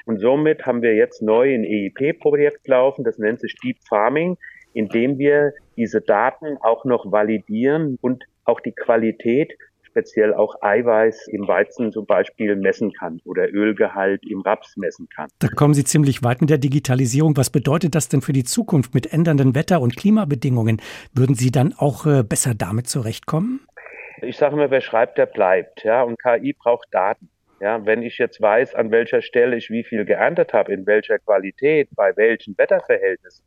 Und 0.06 0.20
somit 0.20 0.64
haben 0.64 0.80
wir 0.80 0.94
jetzt 0.94 1.20
neu 1.20 1.54
ein 1.54 1.64
EIP-Projekt 1.64 2.66
laufen, 2.66 3.04
das 3.04 3.18
nennt 3.18 3.40
sich 3.40 3.56
Deep 3.62 3.76
Farming, 3.86 4.38
indem 4.72 5.18
wir 5.18 5.52
diese 5.76 6.00
Daten 6.00 6.56
auch 6.62 6.86
noch 6.86 7.12
validieren 7.12 7.98
und 8.00 8.24
auch 8.44 8.60
die 8.60 8.72
Qualität 8.72 9.52
speziell 9.90 10.34
auch 10.34 10.54
Eiweiß 10.62 11.28
im 11.28 11.46
Weizen 11.48 11.92
zum 11.92 12.06
Beispiel 12.06 12.56
messen 12.56 12.92
kann 12.92 13.20
oder 13.24 13.48
Ölgehalt 13.52 14.22
im 14.28 14.40
Raps 14.40 14.76
messen 14.76 15.08
kann. 15.14 15.28
Da 15.38 15.48
kommen 15.48 15.74
Sie 15.74 15.84
ziemlich 15.84 16.22
weit 16.22 16.40
mit 16.40 16.50
der 16.50 16.58
Digitalisierung. 16.58 17.36
Was 17.36 17.50
bedeutet 17.50 17.94
das 17.94 18.08
denn 18.08 18.20
für 18.22 18.32
die 18.32 18.44
Zukunft 18.44 18.94
mit 18.94 19.12
ändernden 19.12 19.54
Wetter- 19.54 19.80
und 19.80 19.96
Klimabedingungen? 19.96 20.80
Würden 21.12 21.34
Sie 21.34 21.50
dann 21.50 21.74
auch 21.76 22.06
äh, 22.06 22.22
besser 22.22 22.54
damit 22.54 22.88
zurechtkommen? 22.88 23.60
Ich 24.22 24.36
sage 24.36 24.54
immer, 24.54 24.70
wer 24.70 24.80
schreibt, 24.80 25.18
der 25.18 25.26
bleibt. 25.26 25.82
Ja, 25.84 26.02
und 26.02 26.18
KI 26.20 26.52
braucht 26.52 26.88
Daten. 26.90 27.30
Ja, 27.60 27.84
wenn 27.84 28.02
ich 28.02 28.16
jetzt 28.18 28.40
weiß, 28.40 28.74
an 28.74 28.90
welcher 28.90 29.20
Stelle 29.20 29.56
ich 29.56 29.68
wie 29.68 29.84
viel 29.84 30.06
geerntet 30.06 30.54
habe, 30.54 30.72
in 30.72 30.86
welcher 30.86 31.18
Qualität, 31.18 31.88
bei 31.94 32.16
welchen 32.16 32.56
Wetterverhältnissen, 32.56 33.44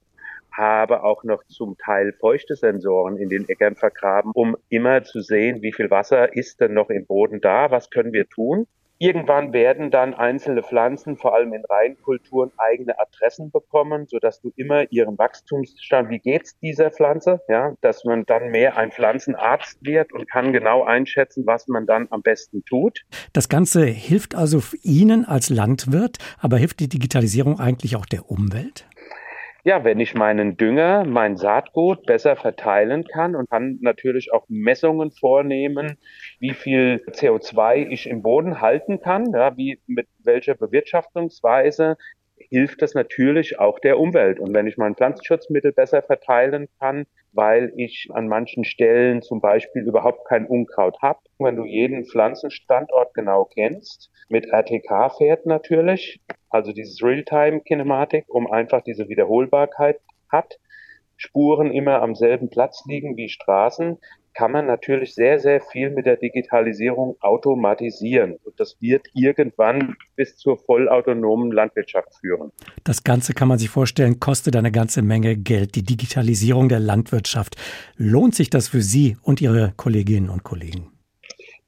habe 0.54 1.04
auch 1.04 1.24
noch 1.24 1.44
zum 1.46 1.78
Teil 1.78 2.14
feuchte 2.14 2.56
Sensoren 2.56 3.18
in 3.18 3.30
den 3.30 3.48
Äckern 3.50 3.76
vergraben, 3.76 4.32
um 4.34 4.56
immer 4.70 5.04
zu 5.04 5.22
sehen, 5.22 5.62
wie 5.62 5.74
viel 5.74 5.90
Wasser 5.90 6.36
ist 6.36 6.62
denn 6.62 6.74
noch 6.74 6.90
im 6.90 7.06
Boden 7.06 7.42
da, 7.42 7.72
was 7.72 7.90
können 7.90 8.14
wir 8.14 8.30
tun. 8.30 8.68
Irgendwann 9.00 9.52
werden 9.52 9.92
dann 9.92 10.14
einzelne 10.14 10.64
Pflanzen, 10.64 11.18
vor 11.18 11.36
allem 11.36 11.52
in 11.54 11.66
Reihenkulturen, 11.66 12.52
eigene 12.58 12.98
Adressen 13.00 13.52
bekommen, 13.52 14.06
sodass 14.08 14.40
du 14.40 14.54
immer 14.56 14.90
ihren 14.92 15.18
Wachstumsstand, 15.18 16.10
wie 16.10 16.20
geht's 16.20 16.58
dieser 16.60 16.90
Pflanze, 16.90 17.42
ja, 17.50 17.76
dass 17.82 18.06
man 18.06 18.26
dann 18.26 18.50
mehr 18.52 18.78
ein 18.78 18.92
Pflanzenarzt 18.92 19.80
wird 19.82 20.14
und 20.14 20.30
kann 20.30 20.54
genau 20.54 20.84
einschätzen, 20.84 21.46
was 21.46 21.68
man 21.68 21.86
dann 21.86 22.08
am 22.12 22.22
besten 22.22 22.64
tut. 22.64 23.02
Das 23.34 23.50
Ganze 23.50 23.84
hilft 23.84 24.36
also 24.36 24.62
Ihnen 24.84 25.26
als 25.26 25.50
Landwirt, 25.50 26.20
aber 26.40 26.58
hilft 26.58 26.80
die 26.80 26.88
Digitalisierung 26.88 27.60
eigentlich 27.60 27.98
auch 27.98 28.06
der 28.06 28.30
Umwelt? 28.30 28.86
Ja, 29.65 29.86
wenn 29.86 30.01
ich 30.01 30.13
meinen 30.13 30.58
Dünger, 30.58 31.05
mein 31.05 31.38
Saatgut 31.38 32.05
besser 32.05 32.36
verteilen 32.36 33.05
kann 33.05 33.34
und 33.34 33.50
kann 33.50 33.77
natürlich 33.82 34.34
auch 34.34 34.43
Messungen 34.50 35.12
vornehmen, 35.12 35.98
wie 36.39 36.53
viel 36.53 37.01
CO2 37.10 37.88
ich 37.88 38.10
im 38.10 38.22
Boden 38.24 38.60
halten 38.60 39.00
kann, 39.00 39.32
ja, 39.32 39.55
wie 39.55 39.79
mit 39.88 40.08
welcher 40.22 40.55
Bewirtschaftungsweise 40.55 41.96
hilft 42.36 42.82
das 42.82 42.93
natürlich 42.93 43.58
auch 43.58 43.79
der 43.79 44.00
Umwelt. 44.00 44.38
Und 44.38 44.53
wenn 44.53 44.67
ich 44.67 44.75
mein 44.77 44.96
Pflanzenschutzmittel 44.96 45.72
besser 45.72 46.01
verteilen 46.01 46.67
kann, 46.79 47.05
weil 47.32 47.72
ich 47.77 48.10
an 48.12 48.27
manchen 48.27 48.65
Stellen 48.65 49.22
zum 49.22 49.39
Beispiel 49.39 49.84
überhaupt 49.84 50.27
kein 50.27 50.46
Unkraut 50.46 50.98
habe, 51.01 51.20
wenn 51.39 51.55
du 51.55 51.63
jeden 51.63 52.03
Pflanzenstandort 52.03 53.13
genau 53.13 53.46
kennst, 53.46 54.12
mit 54.27 54.46
RTK 54.46 55.10
fährt 55.17 55.46
natürlich, 55.46 56.20
also 56.54 56.72
dieses 56.72 57.02
Realtime-Kinematik, 57.02 58.26
um 58.28 58.50
einfach 58.50 58.84
diese 58.84 59.10
Wiederholbarkeit 59.10 60.00
hat, 60.30 60.60
Spuren 61.18 61.72
immer 61.72 62.02
am 62.02 62.16
selben 62.16 62.50
Platz 62.50 62.84
liegen 62.86 63.18
wie 63.18 63.30
Straßen, 63.30 63.98
kann 64.34 64.52
man 64.52 64.66
natürlich 64.66 65.14
sehr, 65.14 65.40
sehr 65.40 65.62
viel 65.62 65.92
mit 65.92 66.06
der 66.06 66.18
Digitalisierung 66.18 67.18
automatisieren. 67.22 68.38
Und 68.44 68.60
das 68.60 68.78
wird 68.80 69.08
irgendwann 69.14 69.96
bis 70.16 70.38
zur 70.38 70.58
vollautonomen 70.58 71.52
Landwirtschaft 71.52 72.16
führen. 72.20 72.52
Das 72.84 73.04
Ganze 73.04 73.34
kann 73.34 73.48
man 73.48 73.60
sich 73.60 73.70
vorstellen, 73.70 74.20
kostet 74.20 74.56
eine 74.56 74.72
ganze 74.72 75.02
Menge 75.02 75.38
Geld. 75.38 75.76
Die 75.76 75.84
Digitalisierung 75.84 76.68
der 76.68 76.80
Landwirtschaft. 76.80 77.56
Lohnt 77.96 78.34
sich 78.34 78.50
das 78.50 78.68
für 78.68 78.82
Sie 78.82 79.18
und 79.22 79.40
Ihre 79.40 79.74
Kolleginnen 79.78 80.30
und 80.30 80.44
Kollegen? 80.44 80.93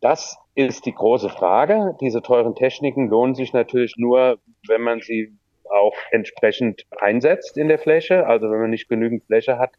Das 0.05 0.38
ist 0.53 0.85
die 0.85 0.93
große 0.93 1.29
Frage. 1.29 1.97
Diese 2.00 2.21
teuren 2.21 2.53
Techniken 2.53 3.09
lohnen 3.09 3.33
sich 3.33 3.53
natürlich 3.53 3.95
nur, 3.97 4.38
wenn 4.67 4.81
man 4.83 5.01
sie 5.01 5.35
auch 5.67 5.95
entsprechend 6.12 6.85
einsetzt 7.00 7.57
in 7.57 7.69
der 7.69 7.79
Fläche. 7.79 8.27
Also 8.27 8.51
wenn 8.51 8.59
man 8.59 8.69
nicht 8.69 8.88
genügend 8.88 9.24
Fläche 9.24 9.57
hat. 9.57 9.71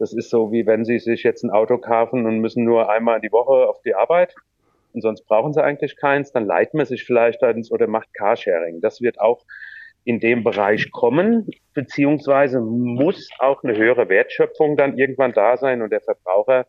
Das 0.00 0.12
ist 0.12 0.28
so, 0.28 0.50
wie 0.50 0.66
wenn 0.66 0.84
Sie 0.84 0.98
sich 0.98 1.22
jetzt 1.22 1.44
ein 1.44 1.50
Auto 1.52 1.78
kaufen 1.78 2.26
und 2.26 2.40
müssen 2.40 2.64
nur 2.64 2.90
einmal 2.90 3.20
die 3.20 3.30
Woche 3.30 3.68
auf 3.68 3.80
die 3.82 3.94
Arbeit 3.94 4.34
und 4.92 5.02
sonst 5.02 5.24
brauchen 5.28 5.52
Sie 5.52 5.62
eigentlich 5.62 5.96
keins. 5.96 6.32
Dann 6.32 6.46
leiht 6.46 6.74
man 6.74 6.84
sich 6.84 7.04
vielleicht 7.04 7.40
eins 7.44 7.70
oder 7.70 7.86
macht 7.86 8.12
Carsharing. 8.14 8.80
Das 8.80 9.00
wird 9.00 9.20
auch 9.20 9.44
in 10.02 10.18
dem 10.18 10.42
Bereich 10.42 10.90
kommen, 10.90 11.48
beziehungsweise 11.74 12.60
muss 12.60 13.28
auch 13.38 13.62
eine 13.62 13.76
höhere 13.76 14.08
Wertschöpfung 14.08 14.76
dann 14.76 14.98
irgendwann 14.98 15.32
da 15.32 15.56
sein 15.56 15.80
und 15.80 15.92
der 15.92 16.00
Verbraucher 16.00 16.66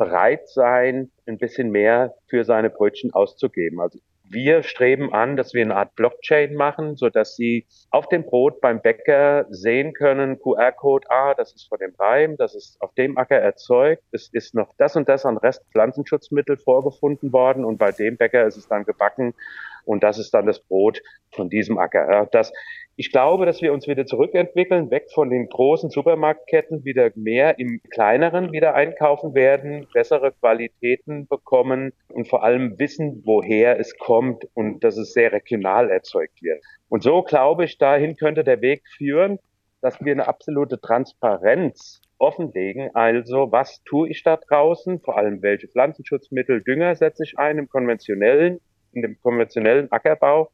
bereit 0.00 0.48
sein, 0.48 1.10
ein 1.26 1.36
bisschen 1.36 1.70
mehr 1.70 2.14
für 2.26 2.44
seine 2.44 2.70
Brötchen 2.70 3.12
auszugeben. 3.12 3.80
Also 3.80 3.98
wir 4.30 4.62
streben 4.62 5.12
an, 5.12 5.36
dass 5.36 5.52
wir 5.52 5.62
eine 5.62 5.76
Art 5.76 5.94
Blockchain 5.94 6.54
machen, 6.54 6.96
so 6.96 7.10
dass 7.10 7.36
Sie 7.36 7.66
auf 7.90 8.08
dem 8.08 8.24
Brot 8.24 8.62
beim 8.62 8.80
Bäcker 8.80 9.44
sehen 9.50 9.92
können, 9.92 10.40
QR-Code, 10.40 11.10
ah, 11.10 11.34
das 11.34 11.52
ist 11.52 11.68
von 11.68 11.78
dem 11.78 11.94
Reim, 11.98 12.36
das 12.38 12.54
ist 12.54 12.80
auf 12.80 12.94
dem 12.94 13.18
Acker 13.18 13.36
erzeugt, 13.36 14.02
es 14.12 14.30
ist 14.32 14.54
noch 14.54 14.72
das 14.78 14.96
und 14.96 15.08
das 15.08 15.26
an 15.26 15.36
Rest 15.36 15.64
Pflanzenschutzmittel 15.72 16.56
vorgefunden 16.56 17.32
worden 17.32 17.64
und 17.64 17.76
bei 17.76 17.92
dem 17.92 18.16
Bäcker 18.16 18.46
ist 18.46 18.56
es 18.56 18.68
dann 18.68 18.84
gebacken 18.84 19.34
und 19.84 20.02
das 20.02 20.18
ist 20.18 20.32
dann 20.32 20.46
das 20.46 20.60
Brot 20.60 21.00
von 21.30 21.48
diesem 21.48 21.78
Acker. 21.78 22.28
Das 22.32 22.52
ich 23.00 23.10
glaube, 23.10 23.46
dass 23.46 23.62
wir 23.62 23.72
uns 23.72 23.88
wieder 23.88 24.04
zurückentwickeln, 24.04 24.90
weg 24.90 25.06
von 25.14 25.30
den 25.30 25.48
großen 25.48 25.88
Supermarktketten, 25.88 26.84
wieder 26.84 27.10
mehr 27.14 27.58
im 27.58 27.80
kleineren 27.90 28.52
wieder 28.52 28.74
einkaufen 28.74 29.34
werden, 29.34 29.86
bessere 29.94 30.32
Qualitäten 30.32 31.26
bekommen 31.26 31.94
und 32.12 32.28
vor 32.28 32.44
allem 32.44 32.78
wissen, 32.78 33.22
woher 33.24 33.80
es 33.80 33.96
kommt 33.96 34.44
und 34.52 34.84
dass 34.84 34.98
es 34.98 35.14
sehr 35.14 35.32
regional 35.32 35.88
erzeugt 35.88 36.42
wird. 36.42 36.62
Und 36.90 37.02
so 37.02 37.22
glaube 37.22 37.64
ich, 37.64 37.78
dahin 37.78 38.16
könnte 38.16 38.44
der 38.44 38.60
Weg 38.60 38.82
führen, 38.98 39.38
dass 39.80 39.98
wir 40.04 40.12
eine 40.12 40.28
absolute 40.28 40.78
Transparenz 40.78 42.02
offenlegen. 42.18 42.90
Also, 42.94 43.50
was 43.50 43.82
tue 43.84 44.10
ich 44.10 44.22
da 44.22 44.36
draußen? 44.36 45.00
Vor 45.00 45.16
allem, 45.16 45.40
welche 45.40 45.68
Pflanzenschutzmittel, 45.68 46.62
Dünger 46.62 46.94
setze 46.94 47.24
ich 47.24 47.38
ein 47.38 47.56
im 47.56 47.68
konventionellen, 47.70 48.60
in 48.92 49.02
dem 49.02 49.20
konventionellen 49.20 49.90
Ackerbau? 49.90 50.50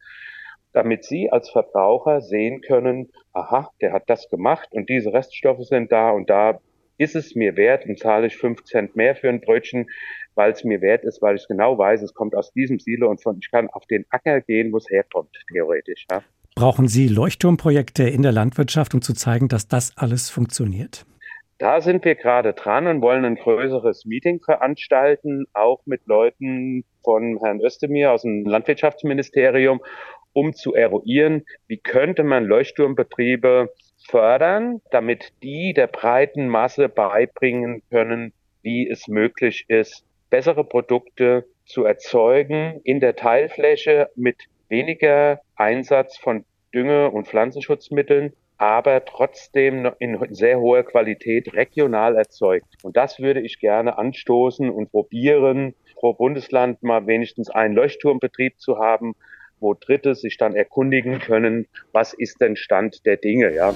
damit 0.76 1.04
Sie 1.04 1.30
als 1.30 1.48
Verbraucher 1.48 2.20
sehen 2.20 2.60
können, 2.60 3.08
aha, 3.32 3.70
der 3.80 3.94
hat 3.94 4.10
das 4.10 4.28
gemacht 4.28 4.68
und 4.72 4.90
diese 4.90 5.10
Reststoffe 5.10 5.64
sind 5.64 5.90
da 5.90 6.10
und 6.10 6.28
da 6.28 6.60
ist 6.98 7.16
es 7.16 7.34
mir 7.34 7.56
wert 7.56 7.86
und 7.86 7.98
zahle 7.98 8.26
ich 8.26 8.36
fünf 8.36 8.62
Cent 8.64 8.94
mehr 8.94 9.16
für 9.16 9.30
ein 9.30 9.40
Brötchen, 9.40 9.86
weil 10.34 10.52
es 10.52 10.64
mir 10.64 10.82
wert 10.82 11.04
ist, 11.04 11.22
weil 11.22 11.36
ich 11.36 11.48
genau 11.48 11.78
weiß, 11.78 12.02
es 12.02 12.12
kommt 12.12 12.34
aus 12.34 12.52
diesem 12.52 12.78
Silo 12.78 13.08
und 13.08 13.22
von, 13.22 13.38
ich 13.40 13.50
kann 13.50 13.70
auf 13.70 13.86
den 13.86 14.04
Acker 14.10 14.42
gehen, 14.42 14.70
wo 14.70 14.76
es 14.76 14.90
herkommt, 14.90 15.30
theoretisch. 15.50 16.04
Ja. 16.10 16.22
Brauchen 16.54 16.88
Sie 16.88 17.08
Leuchtturmprojekte 17.08 18.06
in 18.08 18.20
der 18.20 18.32
Landwirtschaft, 18.32 18.92
um 18.92 19.00
zu 19.00 19.14
zeigen, 19.14 19.48
dass 19.48 19.68
das 19.68 19.96
alles 19.96 20.28
funktioniert? 20.28 21.06
Da 21.58 21.80
sind 21.80 22.04
wir 22.04 22.16
gerade 22.16 22.52
dran 22.52 22.86
und 22.86 23.00
wollen 23.00 23.24
ein 23.24 23.36
größeres 23.36 24.04
Meeting 24.04 24.42
veranstalten, 24.42 25.46
auch 25.54 25.80
mit 25.86 26.06
Leuten 26.06 26.84
von 27.02 27.38
Herrn 27.42 27.62
Özdemir 27.62 28.12
aus 28.12 28.22
dem 28.22 28.44
Landwirtschaftsministerium, 28.44 29.80
um 30.34 30.52
zu 30.52 30.74
eruieren, 30.74 31.46
wie 31.66 31.78
könnte 31.78 32.24
man 32.24 32.44
Leuchtturmbetriebe 32.44 33.72
fördern, 34.06 34.82
damit 34.90 35.32
die 35.42 35.72
der 35.72 35.86
breiten 35.86 36.46
Masse 36.48 36.90
beibringen 36.90 37.82
können, 37.88 38.34
wie 38.60 38.86
es 38.86 39.08
möglich 39.08 39.64
ist, 39.68 40.04
bessere 40.28 40.62
Produkte 40.62 41.46
zu 41.64 41.84
erzeugen 41.84 42.82
in 42.84 43.00
der 43.00 43.16
Teilfläche 43.16 44.10
mit 44.14 44.44
weniger 44.68 45.40
Einsatz 45.54 46.18
von 46.18 46.44
Dünge- 46.74 47.10
und 47.10 47.28
Pflanzenschutzmitteln, 47.28 48.34
aber 48.58 49.04
trotzdem 49.04 49.90
in 49.98 50.18
sehr 50.30 50.58
hoher 50.58 50.82
Qualität 50.82 51.54
regional 51.54 52.16
erzeugt. 52.16 52.76
Und 52.82 52.96
das 52.96 53.20
würde 53.20 53.40
ich 53.40 53.60
gerne 53.60 53.98
anstoßen 53.98 54.70
und 54.70 54.90
probieren, 54.90 55.74
pro 55.96 56.12
Bundesland 56.14 56.82
mal 56.82 57.06
wenigstens 57.06 57.50
einen 57.50 57.74
Leuchtturmbetrieb 57.74 58.58
zu 58.58 58.78
haben, 58.78 59.14
wo 59.60 59.74
Dritte 59.74 60.14
sich 60.14 60.36
dann 60.36 60.54
erkundigen 60.54 61.18
können, 61.18 61.66
was 61.92 62.12
ist 62.12 62.40
denn 62.40 62.56
Stand 62.56 63.06
der 63.06 63.16
Dinge, 63.16 63.54
ja. 63.54 63.74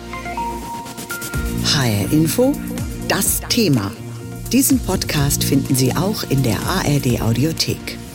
HR 1.65 2.13
Info, 2.13 2.53
das 3.09 3.41
Thema. 3.49 3.91
Diesen 4.53 4.79
Podcast 4.85 5.45
finden 5.45 5.75
Sie 5.75 5.93
auch 5.93 6.29
in 6.29 6.43
der 6.43 6.59
ARD 6.67 7.23
Audiothek. 7.23 8.10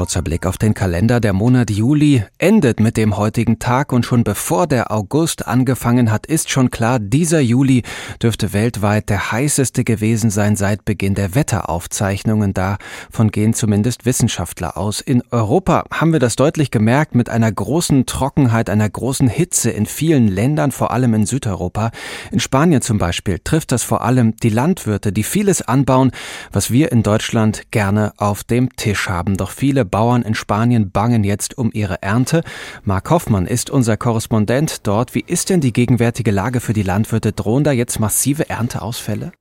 Kurzer 0.00 0.22
Blick 0.22 0.46
auf 0.46 0.56
den 0.56 0.72
Kalender. 0.72 1.20
Der 1.20 1.34
Monat 1.34 1.70
Juli 1.70 2.24
endet 2.38 2.80
mit 2.80 2.96
dem 2.96 3.18
heutigen 3.18 3.58
Tag 3.58 3.92
und 3.92 4.06
schon 4.06 4.24
bevor 4.24 4.66
der 4.66 4.90
August 4.90 5.46
angefangen 5.46 6.10
hat, 6.10 6.24
ist 6.24 6.48
schon 6.48 6.70
klar, 6.70 6.98
dieser 6.98 7.40
Juli 7.40 7.82
dürfte 8.22 8.54
weltweit 8.54 9.10
der 9.10 9.30
heißeste 9.30 9.84
gewesen 9.84 10.30
sein 10.30 10.56
seit 10.56 10.86
Beginn 10.86 11.14
der 11.14 11.34
Wetteraufzeichnungen. 11.34 12.54
Davon 12.54 13.30
gehen 13.30 13.52
zumindest 13.52 14.06
Wissenschaftler 14.06 14.78
aus. 14.78 15.02
In 15.02 15.22
Europa 15.32 15.84
haben 15.92 16.14
wir 16.14 16.18
das 16.18 16.34
deutlich 16.34 16.70
gemerkt 16.70 17.14
mit 17.14 17.28
einer 17.28 17.52
großen 17.52 18.06
Trockenheit, 18.06 18.70
einer 18.70 18.88
großen 18.88 19.28
Hitze 19.28 19.70
in 19.70 19.84
vielen 19.84 20.28
Ländern, 20.28 20.72
vor 20.72 20.92
allem 20.92 21.12
in 21.12 21.26
Südeuropa. 21.26 21.90
In 22.32 22.40
Spanien 22.40 22.80
zum 22.80 22.96
Beispiel 22.96 23.38
trifft 23.44 23.70
das 23.70 23.82
vor 23.82 24.00
allem 24.00 24.34
die 24.36 24.48
Landwirte, 24.48 25.12
die 25.12 25.24
vieles 25.24 25.60
anbauen, 25.60 26.10
was 26.52 26.70
wir 26.70 26.90
in 26.90 27.02
Deutschland 27.02 27.70
gerne 27.70 28.14
auf 28.16 28.44
dem 28.44 28.74
Tisch 28.76 29.10
haben. 29.10 29.36
Doch 29.36 29.50
viele 29.50 29.89
Bauern 29.90 30.22
in 30.22 30.34
Spanien 30.34 30.90
bangen 30.90 31.24
jetzt 31.24 31.58
um 31.58 31.70
ihre 31.72 32.02
Ernte. 32.02 32.42
Mark 32.84 33.10
Hoffmann 33.10 33.46
ist 33.46 33.70
unser 33.70 33.96
Korrespondent 33.96 34.86
dort. 34.86 35.14
Wie 35.14 35.24
ist 35.26 35.50
denn 35.50 35.60
die 35.60 35.72
gegenwärtige 35.72 36.30
Lage 36.30 36.60
für 36.60 36.72
die 36.72 36.82
Landwirte? 36.82 37.32
Drohen 37.32 37.64
da 37.64 37.72
jetzt 37.72 38.00
massive 38.00 38.48
Ernteausfälle? 38.48 39.32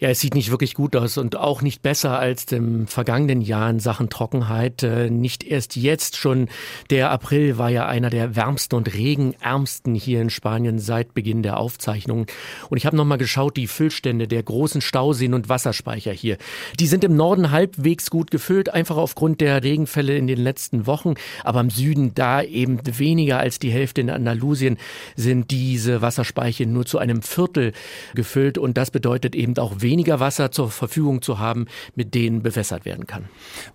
Ja, 0.00 0.08
es 0.08 0.20
sieht 0.20 0.34
nicht 0.34 0.50
wirklich 0.50 0.74
gut 0.74 0.96
aus 0.96 1.18
und 1.18 1.36
auch 1.36 1.62
nicht 1.62 1.82
besser 1.82 2.18
als 2.18 2.50
im 2.52 2.86
vergangenen 2.86 3.40
Jahr 3.40 3.70
in 3.70 3.78
Sachen 3.78 4.08
Trockenheit. 4.10 4.82
Äh, 4.82 5.10
nicht 5.10 5.44
erst 5.44 5.76
jetzt 5.76 6.16
schon. 6.16 6.48
Der 6.90 7.10
April 7.10 7.58
war 7.58 7.70
ja 7.70 7.86
einer 7.86 8.10
der 8.10 8.34
wärmsten 8.34 8.76
und 8.76 8.92
regenärmsten 8.92 9.94
hier 9.94 10.20
in 10.20 10.30
Spanien 10.30 10.78
seit 10.78 11.14
Beginn 11.14 11.42
der 11.42 11.58
Aufzeichnungen. 11.58 12.26
Und 12.70 12.76
ich 12.76 12.86
habe 12.86 12.96
nochmal 12.96 13.18
geschaut, 13.18 13.56
die 13.56 13.66
Füllstände 13.66 14.26
der 14.26 14.42
großen 14.42 14.80
Stauseen 14.80 15.34
und 15.34 15.48
Wasserspeicher 15.48 16.12
hier. 16.12 16.38
Die 16.80 16.86
sind 16.86 17.04
im 17.04 17.16
Norden 17.16 17.50
halbwegs 17.50 18.10
gut 18.10 18.30
gefüllt, 18.30 18.68
einfach 18.70 18.96
aufgrund 18.96 19.40
der 19.40 19.62
Regenfälle 19.62 20.16
in 20.16 20.26
den 20.26 20.38
letzten 20.38 20.86
Wochen. 20.86 21.14
Aber 21.44 21.60
im 21.60 21.70
Süden, 21.70 22.14
da 22.14 22.42
eben 22.42 22.80
weniger 22.84 23.38
als 23.38 23.58
die 23.58 23.70
Hälfte 23.70 24.00
in 24.00 24.10
Andalusien, 24.10 24.78
sind 25.14 25.50
diese 25.50 26.02
Wasserspeicher 26.02 26.66
nur 26.66 26.84
zu 26.84 26.98
einem 26.98 27.22
Viertel 27.22 27.72
gefüllt. 28.14 28.58
Und 28.58 28.76
das 28.76 28.90
bedeutet 28.90 29.34
eben 29.34 29.56
auch 29.58 29.80
weniger 29.84 30.18
Wasser 30.18 30.50
zur 30.50 30.72
Verfügung 30.72 31.22
zu 31.22 31.38
haben, 31.38 31.66
mit 31.94 32.14
denen 32.14 32.42
bewässert 32.42 32.84
werden 32.84 33.06
kann. 33.06 33.26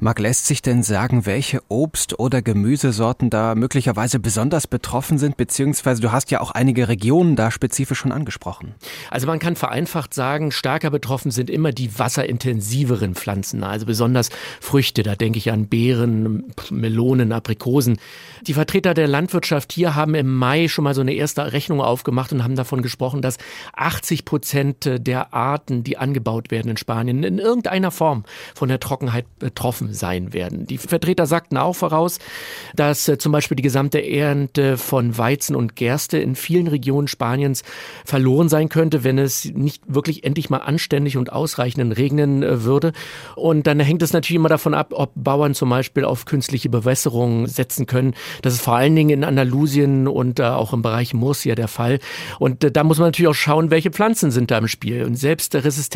Marc, 0.02 0.20
lässt 0.20 0.48
sich 0.48 0.62
denn 0.62 0.84
sagen, 0.84 1.26
welche 1.26 1.62
Obst- 1.70 2.20
oder 2.20 2.42
Gemüsesorten 2.42 3.30
da 3.30 3.56
möglicherweise 3.56 4.20
besonders 4.20 4.68
betroffen 4.68 5.18
sind, 5.18 5.38
beziehungsweise 5.38 6.02
du 6.02 6.12
hast 6.12 6.32
ja 6.32 6.42
auch 6.42 6.52
einige 6.52 6.90
Regionen 6.90 7.38
da 7.38 7.52
spezifisch 7.52 8.00
schon 8.00 8.12
angesprochen. 8.12 8.74
Also 9.12 9.28
man 9.28 9.38
kann 9.40 9.56
vereinfacht 9.56 10.14
sagen, 10.14 10.52
stärker 10.52 10.90
betroffen 10.90 11.32
sind 11.32 11.50
immer 11.50 11.72
die 11.72 12.00
wasserintensiveren 12.00 13.14
Pflanzen, 13.14 13.64
also 13.64 13.86
besonders 13.86 14.30
Früchte, 14.60 15.04
da 15.04 15.16
denke 15.16 15.38
ich 15.38 15.52
an 15.52 15.68
Beeren, 15.68 16.52
Melonen, 16.72 17.32
Aprikosen. 17.32 18.00
Die 18.48 18.54
Vertreter 18.54 18.94
der 18.94 19.08
Landwirtschaft 19.08 19.72
hier 19.72 19.96
haben 19.96 20.16
im 20.16 20.34
Mai 20.34 20.68
schon 20.68 20.84
mal 20.84 20.96
so 20.96 21.02
eine 21.02 21.14
erste 21.14 21.52
Rechnung 21.54 21.82
aufgemacht 21.82 22.34
und 22.34 22.44
haben 22.44 22.56
davon 22.56 22.82
gesprochen, 22.82 23.22
dass 23.22 23.38
80 23.74 24.26
Prozent 24.26 24.90
der 25.00 25.34
Arten, 25.34 25.84
die 25.84 25.99
angebaut 26.00 26.52
werden 26.52 26.70
in 26.70 26.78
Spanien, 26.78 27.24
in 27.24 27.40
irgendeiner 27.40 27.92
Form 27.92 28.24
von 28.56 28.70
der 28.70 28.80
Trockenheit 28.80 29.26
betroffen 29.40 29.94
sein 29.94 30.34
werden. 30.34 30.66
Die 30.66 30.78
Vertreter 30.78 31.26
sagten 31.26 31.58
auch 31.58 31.74
voraus, 31.74 32.20
dass 32.76 33.08
äh, 33.08 33.18
zum 33.18 33.32
Beispiel 33.32 33.56
die 33.56 33.64
gesamte 33.64 34.00
Ernte 34.06 34.78
von 34.78 35.18
Weizen 35.18 35.56
und 35.56 35.76
Gerste 35.76 36.18
in 36.18 36.36
vielen 36.36 36.68
Regionen 36.68 37.08
Spaniens 37.08 37.64
verloren 38.06 38.50
sein 38.50 38.70
könnte, 38.70 39.04
wenn 39.04 39.18
es 39.18 39.46
nicht 39.46 39.84
wirklich 39.88 40.24
endlich 40.24 40.50
mal 40.50 40.58
anständig 40.58 41.18
und 41.18 41.32
ausreichend 41.32 41.98
regnen 41.98 42.44
äh, 42.44 42.64
würde. 42.64 42.94
Und 43.36 43.68
dann 43.68 43.80
hängt 43.80 44.02
es 44.02 44.14
natürlich 44.14 44.38
immer 44.38 44.50
davon 44.50 44.74
ab, 44.74 44.94
ob 44.94 45.12
Bauern 45.16 45.54
zum 45.54 45.70
Beispiel 45.70 46.06
auf 46.06 46.26
künstliche 46.26 46.70
Bewässerung 46.70 47.48
setzen 47.48 47.86
können. 47.86 48.16
Das 48.42 48.54
ist 48.54 48.62
vor 48.62 48.76
allen 48.76 48.96
Dingen 48.96 49.10
in 49.10 49.24
Andalusien 49.24 50.08
und 50.08 50.40
äh, 50.40 50.44
auch 50.44 50.74
im 50.74 50.82
Bereich 50.82 51.14
Murcia 51.14 51.56
der 51.56 51.68
Fall. 51.68 52.00
Und 52.40 52.76
da 52.76 52.84
muss 52.84 52.98
man 52.98 53.08
natürlich 53.08 53.30
auch 53.30 53.34
schauen, 53.34 53.72
welche 53.72 53.92
Pflanzen 53.92 54.32
sind 54.32 54.52
da 54.52 54.58
im 54.58 54.68
Spiel. 54.68 55.04
Und 55.04 55.16
selbst 55.16 55.56
resistente 55.56 55.89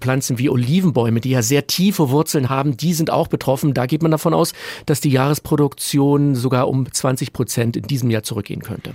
Pflanzen 0.00 0.38
wie 0.38 0.48
Olivenbäume, 0.48 1.20
die 1.20 1.30
ja 1.30 1.42
sehr 1.42 1.66
tiefe 1.66 2.10
Wurzeln 2.10 2.48
haben, 2.48 2.76
die 2.76 2.94
sind 2.94 3.10
auch 3.10 3.28
betroffen. 3.28 3.74
Da 3.74 3.86
geht 3.86 4.02
man 4.02 4.10
davon 4.10 4.34
aus, 4.34 4.52
dass 4.86 5.00
die 5.00 5.10
Jahresproduktion 5.10 6.34
sogar 6.34 6.68
um 6.68 6.90
20 6.90 7.32
Prozent 7.32 7.76
in 7.76 7.84
diesem 7.84 8.10
Jahr 8.10 8.22
zurückgehen 8.22 8.62
könnte. 8.62 8.92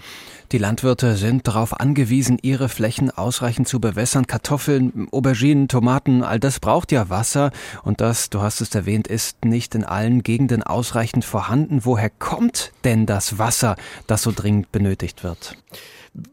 Die 0.51 0.59
Landwirte 0.59 1.15
sind 1.15 1.47
darauf 1.47 1.79
angewiesen, 1.79 2.37
ihre 2.41 2.69
Flächen 2.69 3.09
ausreichend 3.09 3.67
zu 3.67 3.79
bewässern. 3.79 4.27
Kartoffeln, 4.27 5.07
Auberginen, 5.11 5.67
Tomaten, 5.67 6.23
all 6.23 6.39
das 6.39 6.59
braucht 6.59 6.91
ja 6.91 7.09
Wasser. 7.09 7.51
Und 7.83 7.99
das, 7.99 8.29
du 8.29 8.41
hast 8.41 8.61
es 8.61 8.73
erwähnt, 8.75 9.07
ist 9.07 9.43
nicht 9.43 9.73
in 9.73 9.83
allen 9.83 10.21
Gegenden 10.21 10.61
ausreichend 10.61 11.25
vorhanden. 11.25 11.81
Woher 11.83 12.11
kommt 12.11 12.71
denn 12.83 13.05
das 13.07 13.39
Wasser, 13.39 13.75
das 14.05 14.21
so 14.21 14.31
dringend 14.31 14.71
benötigt 14.71 15.23
wird? 15.23 15.57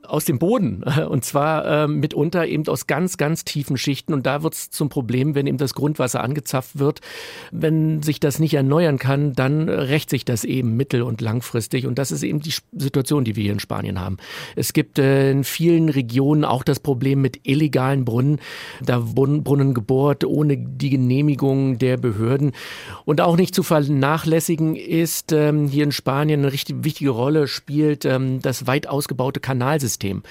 Aus 0.03 0.25
dem 0.25 0.39
Boden 0.39 0.83
und 1.09 1.25
zwar 1.25 1.85
äh, 1.85 1.89
mitunter 1.89 2.47
eben 2.47 2.67
aus 2.69 2.87
ganz, 2.87 3.17
ganz 3.17 3.45
tiefen 3.45 3.77
Schichten 3.77 4.13
und 4.13 4.27
da 4.27 4.43
wird 4.43 4.55
es 4.55 4.71
zum 4.71 4.89
Problem, 4.89 5.35
wenn 5.35 5.47
eben 5.47 5.59
das 5.59 5.75
Grundwasser 5.75 6.23
angezapft 6.23 6.79
wird. 6.79 7.01
Wenn 7.51 8.03
sich 8.03 8.21
das 8.21 8.39
nicht 8.39 8.55
erneuern 8.55 8.99
kann, 8.99 9.33
dann 9.33 9.69
rächt 9.69 10.11
sich 10.11 10.25
das 10.25 10.45
eben 10.45 10.77
mittel- 10.77 11.03
und 11.03 11.21
langfristig 11.21 11.87
und 11.87 11.99
das 11.99 12.13
ist 12.13 12.23
eben 12.23 12.41
die 12.41 12.55
Situation, 12.73 13.25
die 13.25 13.37
wir 13.37 13.43
hier 13.43 13.53
in 13.53 13.61
Spanien 13.61 14.01
haben. 14.01 14.19
Es 14.57 14.73
gibt 14.73 14.99
äh, 14.99 15.31
in 15.31 15.45
vielen 15.45 15.89
Regionen 15.89 16.45
auch 16.45 16.63
das 16.63 16.81
Problem 16.81 17.21
mit 17.21 17.41
illegalen 17.45 18.05
Brunnen. 18.05 18.41
Da 18.83 19.17
wurden 19.17 19.43
Brunnen 19.43 19.75
gebohrt 19.75 20.25
ohne 20.25 20.57
die 20.57 20.91
Genehmigung 20.91 21.79
der 21.79 21.97
Behörden 21.97 22.53
und 23.05 23.21
auch 23.21 23.37
nicht 23.37 23.55
zu 23.55 23.63
vernachlässigen 23.63 24.77
ist 24.77 25.33
ähm, 25.33 25.69
hier 25.69 25.85
in 25.85 25.93
Spanien 25.93 26.41
eine 26.41 26.53
richtig 26.53 26.85
wichtige 26.85 27.11
Rolle 27.11 27.49
spielt 27.49 28.05
ähm, 28.05 28.41
das 28.43 28.67
weit 28.67 28.87
ausgebaute 28.87 29.41
Kanal 29.41 29.72
Kanalsystem. 29.73 30.23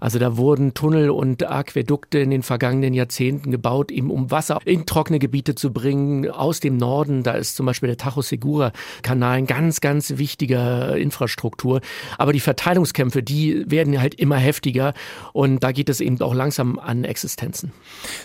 Also 0.00 0.18
da 0.18 0.36
wurden 0.36 0.74
Tunnel 0.74 1.10
und 1.10 1.46
Aquädukte 1.46 2.18
in 2.18 2.30
den 2.30 2.42
vergangenen 2.42 2.94
Jahrzehnten 2.94 3.50
gebaut, 3.50 3.90
eben 3.90 4.10
um 4.10 4.30
Wasser 4.30 4.58
in 4.64 4.86
trockene 4.86 5.18
Gebiete 5.18 5.54
zu 5.54 5.72
bringen 5.72 6.30
aus 6.30 6.60
dem 6.60 6.76
Norden. 6.76 7.22
Da 7.22 7.32
ist 7.32 7.56
zum 7.56 7.66
Beispiel 7.66 7.88
der 7.88 7.98
Tajo 7.98 8.22
Segura 8.22 8.72
Kanal 9.02 9.36
ein 9.38 9.46
ganz, 9.46 9.80
ganz 9.80 10.16
wichtiger 10.16 10.96
Infrastruktur. 10.96 11.80
Aber 12.16 12.32
die 12.32 12.40
Verteilungskämpfe, 12.40 13.22
die 13.22 13.70
werden 13.70 14.00
halt 14.00 14.14
immer 14.14 14.36
heftiger 14.36 14.94
und 15.32 15.62
da 15.62 15.72
geht 15.72 15.88
es 15.88 16.00
eben 16.00 16.20
auch 16.22 16.34
langsam 16.34 16.78
an 16.78 17.04
Existenzen. 17.04 17.72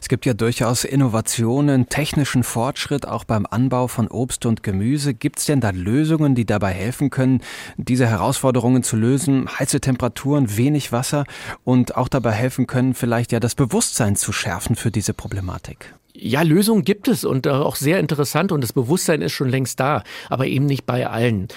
Es 0.02 0.08
gibt 0.08 0.26
ja 0.26 0.34
durchaus 0.34 0.86
Innovationen, 0.86 1.90
technischen 1.90 2.44
Fortschritt 2.44 3.08
auch 3.08 3.26
beim 3.26 3.46
Anbau 3.50 3.88
von 3.88 4.08
Obst 4.08 4.46
und 4.46 4.64
Gemüse. 4.64 5.14
Gibt 5.14 5.40
es 5.40 5.46
denn 5.46 5.60
da 5.60 5.72
Lösungen, 5.72 6.36
die 6.36 6.46
dabei 6.46 6.72
helfen 6.72 7.10
können, 7.10 7.42
diese 7.78 8.08
Herausforderungen 8.08 8.84
zu 8.84 8.96
lösen? 8.96 9.48
Heiße 9.60 9.82
Temperaturen, 9.82 10.58
wenig 10.62 10.92
Wasser 10.92 11.26
und 11.64 11.98
auch 11.98 12.08
dabei 12.08 12.32
helfen 12.32 12.68
können, 12.68 12.94
vielleicht 12.94 13.32
ja 13.32 13.40
das 13.40 13.56
Bewusstsein 13.56 14.16
zu 14.16 14.32
schärfen 14.32 14.76
für 14.76 14.92
diese 14.92 15.14
Problematik. 15.14 15.96
Ja, 16.14 16.42
Lösungen 16.42 16.84
gibt 16.84 17.08
es 17.08 17.24
und 17.24 17.46
äh, 17.46 17.50
auch 17.50 17.76
sehr 17.76 18.00
interessant 18.00 18.52
und 18.52 18.62
das 18.62 18.74
Bewusstsein 18.74 19.22
ist 19.22 19.32
schon 19.32 19.50
längst 19.50 19.80
da, 19.80 20.04
aber 20.30 20.48
eben 20.48 20.66
nicht 20.66 20.86
bei 20.86 21.08
allen. 21.08 21.48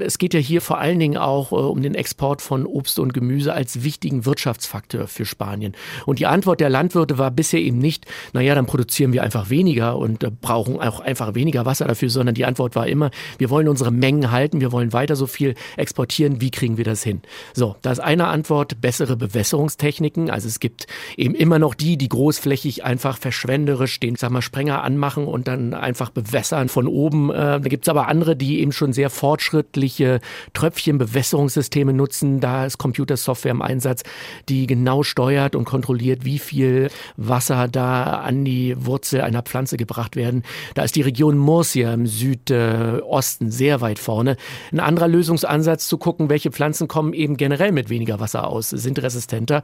Es 0.00 0.18
geht 0.18 0.34
ja 0.34 0.40
hier 0.40 0.60
vor 0.60 0.78
allen 0.78 0.98
Dingen 0.98 1.16
auch 1.16 1.52
äh, 1.52 1.54
um 1.54 1.80
den 1.80 1.94
Export 1.94 2.42
von 2.42 2.66
Obst 2.66 2.98
und 2.98 3.14
Gemüse 3.14 3.52
als 3.52 3.84
wichtigen 3.84 4.26
Wirtschaftsfaktor 4.26 5.06
für 5.06 5.24
Spanien. 5.24 5.74
Und 6.06 6.18
die 6.18 6.26
Antwort 6.26 6.60
der 6.60 6.70
Landwirte 6.70 7.18
war 7.18 7.30
bisher 7.30 7.60
eben 7.60 7.78
nicht, 7.78 8.06
naja, 8.32 8.54
dann 8.54 8.66
produzieren 8.66 9.12
wir 9.12 9.22
einfach 9.22 9.48
weniger 9.48 9.96
und 9.96 10.24
äh, 10.24 10.30
brauchen 10.30 10.80
auch 10.80 11.00
einfach 11.00 11.34
weniger 11.34 11.64
Wasser 11.64 11.86
dafür, 11.86 12.10
sondern 12.10 12.34
die 12.34 12.44
Antwort 12.44 12.74
war 12.74 12.88
immer, 12.88 13.10
wir 13.38 13.50
wollen 13.50 13.68
unsere 13.68 13.92
Mengen 13.92 14.32
halten, 14.32 14.60
wir 14.60 14.72
wollen 14.72 14.92
weiter 14.92 15.14
so 15.14 15.26
viel 15.26 15.54
exportieren, 15.76 16.40
wie 16.40 16.50
kriegen 16.50 16.78
wir 16.78 16.84
das 16.84 17.04
hin? 17.04 17.22
So, 17.54 17.76
da 17.82 17.92
ist 17.92 18.00
eine 18.00 18.26
Antwort, 18.26 18.80
bessere 18.80 19.16
Bewässerungstechniken. 19.16 20.30
Also 20.30 20.48
es 20.48 20.58
gibt 20.58 20.86
eben 21.16 21.34
immer 21.34 21.58
noch 21.60 21.74
die, 21.74 21.96
die 21.96 22.08
großflächig 22.08 22.84
einfach 22.84 23.16
verschwenderisch 23.16 23.99
den 24.02 24.16
sag 24.16 24.30
mal, 24.30 24.42
Sprenger 24.42 24.82
anmachen 24.82 25.26
und 25.26 25.48
dann 25.48 25.74
einfach 25.74 26.10
bewässern 26.10 26.68
von 26.68 26.86
oben. 26.86 27.30
Äh, 27.30 27.34
da 27.34 27.58
gibt 27.58 27.84
es 27.84 27.88
aber 27.88 28.08
andere, 28.08 28.36
die 28.36 28.60
eben 28.60 28.72
schon 28.72 28.92
sehr 28.92 29.10
fortschrittliche 29.10 30.20
Tröpfchenbewässerungssysteme 30.52 31.92
nutzen. 31.92 32.40
Da 32.40 32.66
ist 32.66 32.78
Computersoftware 32.78 33.52
im 33.52 33.62
Einsatz, 33.62 34.02
die 34.48 34.66
genau 34.66 35.02
steuert 35.02 35.54
und 35.54 35.64
kontrolliert, 35.64 36.24
wie 36.24 36.38
viel 36.38 36.90
Wasser 37.16 37.68
da 37.68 38.20
an 38.20 38.44
die 38.44 38.74
Wurzel 38.78 39.20
einer 39.20 39.42
Pflanze 39.42 39.76
gebracht 39.76 40.16
werden. 40.16 40.42
Da 40.74 40.82
ist 40.82 40.96
die 40.96 41.02
Region 41.02 41.36
Murcia 41.38 41.92
im 41.92 42.06
Südosten 42.06 43.50
sehr 43.50 43.80
weit 43.80 43.98
vorne. 43.98 44.36
Ein 44.72 44.80
anderer 44.80 45.08
Lösungsansatz 45.08 45.86
zu 45.88 45.98
gucken, 45.98 46.30
welche 46.30 46.50
Pflanzen 46.50 46.88
kommen 46.88 47.12
eben 47.12 47.36
generell 47.36 47.72
mit 47.72 47.90
weniger 47.90 48.20
Wasser 48.20 48.46
aus, 48.46 48.70
sind 48.70 49.02
resistenter. 49.02 49.62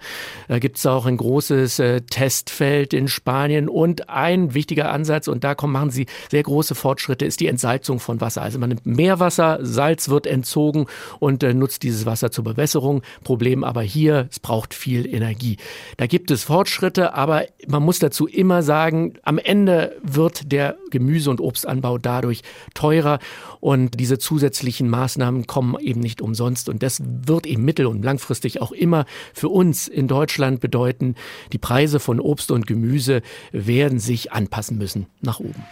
Da 0.49 0.59
gibt 0.59 0.79
es 0.79 0.87
auch 0.87 1.07
ein 1.07 1.16
großes 1.16 1.79
äh, 1.79 2.01
Testfeld 2.03 2.92
in 2.92 3.09
Spanien 3.09 3.68
und 3.68 4.09
ein 4.27 4.55
wichtiger 4.55 4.91
Ansatz, 4.93 5.29
und 5.29 5.45
da 5.45 5.55
kommen, 5.55 5.73
machen 5.73 5.91
sie 5.91 6.07
sehr 6.31 6.43
große 6.43 6.75
Fortschritte, 6.75 7.25
ist 7.25 7.41
die 7.41 7.47
Entsalzung 7.47 8.01
von 8.01 8.21
Wasser. 8.21 8.43
Also 8.43 8.59
man 8.59 8.71
nimmt 8.71 8.87
Meerwasser, 8.87 9.59
Salz 9.62 10.09
wird 10.09 10.27
entzogen 10.27 10.87
und 11.19 11.43
äh, 11.43 11.55
nutzt 11.55 11.83
dieses 11.83 12.07
Wasser 12.07 12.31
zur 12.31 12.45
Bewässerung. 12.45 13.03
Problem 13.25 13.65
aber 13.65 13.83
hier, 13.83 14.29
es 14.31 14.41
braucht 14.41 14.75
viel 14.75 15.07
Energie. 15.07 15.57
Da 15.97 16.07
gibt 16.07 16.31
es 16.31 16.45
Fortschritte, 16.45 17.15
aber 17.15 17.45
man 17.67 17.83
muss 17.83 17.99
dazu 17.99 18.27
immer 18.27 18.62
sagen, 18.62 19.15
am 19.23 19.39
Ende 19.39 19.97
wird 20.03 20.53
der 20.53 20.77
Gemüse- 20.99 21.31
und 21.31 21.41
Obstanbau 21.41 21.99
dadurch 21.99 22.43
teurer 22.75 23.19
und 23.61 24.01
diese 24.01 24.19
zusätzlichen 24.19 24.89
Maßnahmen 24.89 25.47
kommen 25.47 25.77
eben 25.81 26.01
nicht 26.01 26.23
umsonst 26.23 26.69
und 26.69 26.83
das 26.83 27.03
wird 27.05 27.47
eben 27.47 27.65
mittel- 27.65 27.87
und 27.87 28.05
langfristig 28.05 28.63
auch 28.63 28.73
immer 28.73 29.05
für 29.35 29.49
uns 29.49 29.89
in 29.89 30.09
Deutschland 30.09 30.61
bedeuten, 30.61 31.15
die 31.53 31.59
Preise 31.59 32.01
von 32.01 32.21
Obst 32.21 32.51
und 32.51 32.67
Gemüse 32.67 33.23
werden 33.53 33.99
sich 33.99 34.33
anpassen 34.33 34.79
müssen 34.79 35.07
nach 35.21 35.41
oben. 35.41 35.65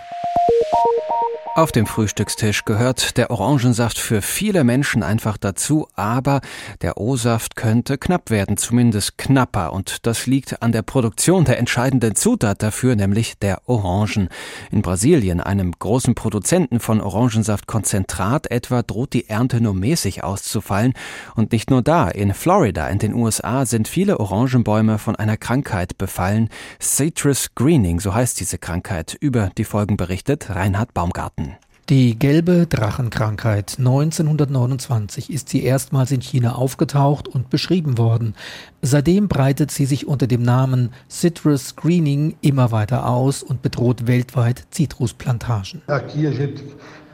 Auf 1.56 1.70
dem 1.70 1.86
Frühstückstisch 1.86 2.64
gehört 2.64 3.16
der 3.16 3.30
Orangensaft 3.30 3.96
für 3.96 4.22
viele 4.22 4.64
Menschen 4.64 5.04
einfach 5.04 5.36
dazu, 5.36 5.86
aber 5.94 6.40
der 6.82 6.98
O-Saft 6.98 7.54
könnte 7.54 7.96
knapp 7.96 8.30
werden, 8.30 8.56
zumindest 8.56 9.18
knapper. 9.18 9.72
Und 9.72 10.04
das 10.04 10.26
liegt 10.26 10.62
an 10.62 10.72
der 10.72 10.82
Produktion 10.82 11.44
der 11.44 11.60
entscheidenden 11.60 12.16
Zutat 12.16 12.60
dafür, 12.60 12.96
nämlich 12.96 13.38
der 13.38 13.62
Orangen. 13.68 14.30
In 14.72 14.82
Brasilien, 14.82 15.40
einem 15.40 15.70
großen 15.78 16.16
Produzenten 16.16 16.80
von 16.80 17.00
Orangensaftkonzentrat 17.00 18.50
etwa, 18.50 18.82
droht 18.82 19.12
die 19.12 19.28
Ernte 19.28 19.60
nur 19.60 19.74
mäßig 19.74 20.24
auszufallen. 20.24 20.92
Und 21.36 21.52
nicht 21.52 21.70
nur 21.70 21.82
da, 21.82 22.08
in 22.08 22.34
Florida, 22.34 22.88
in 22.88 22.98
den 22.98 23.14
USA, 23.14 23.64
sind 23.64 23.86
viele 23.86 24.18
Orangenbäume 24.18 24.98
von 24.98 25.14
einer 25.14 25.36
Krankheit 25.36 25.98
befallen. 25.98 26.48
Citrus 26.80 27.54
Greening, 27.54 28.00
so 28.00 28.12
heißt 28.12 28.40
diese 28.40 28.58
Krankheit. 28.58 29.16
Über 29.20 29.50
die 29.56 29.62
Folgen 29.62 29.96
berichtet 29.96 30.50
Reinhard 30.50 30.73
Baumgarten. 30.92 31.56
Die 31.90 32.18
gelbe 32.18 32.66
Drachenkrankheit 32.66 33.74
1929 33.78 35.30
ist 35.30 35.50
sie 35.50 35.62
erstmals 35.62 36.12
in 36.12 36.22
China 36.22 36.54
aufgetaucht 36.54 37.28
und 37.28 37.50
beschrieben 37.50 37.98
worden. 37.98 38.34
Seitdem 38.80 39.28
breitet 39.28 39.70
sie 39.70 39.84
sich 39.84 40.06
unter 40.06 40.26
dem 40.26 40.42
Namen 40.42 40.92
Citrus 41.10 41.68
Screening 41.68 42.36
immer 42.40 42.72
weiter 42.72 43.06
aus 43.06 43.42
und 43.42 43.60
bedroht 43.60 44.06
weltweit 44.06 44.64
Zitrusplantagen. 44.70 45.82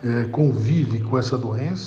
Eh, 0.02 0.24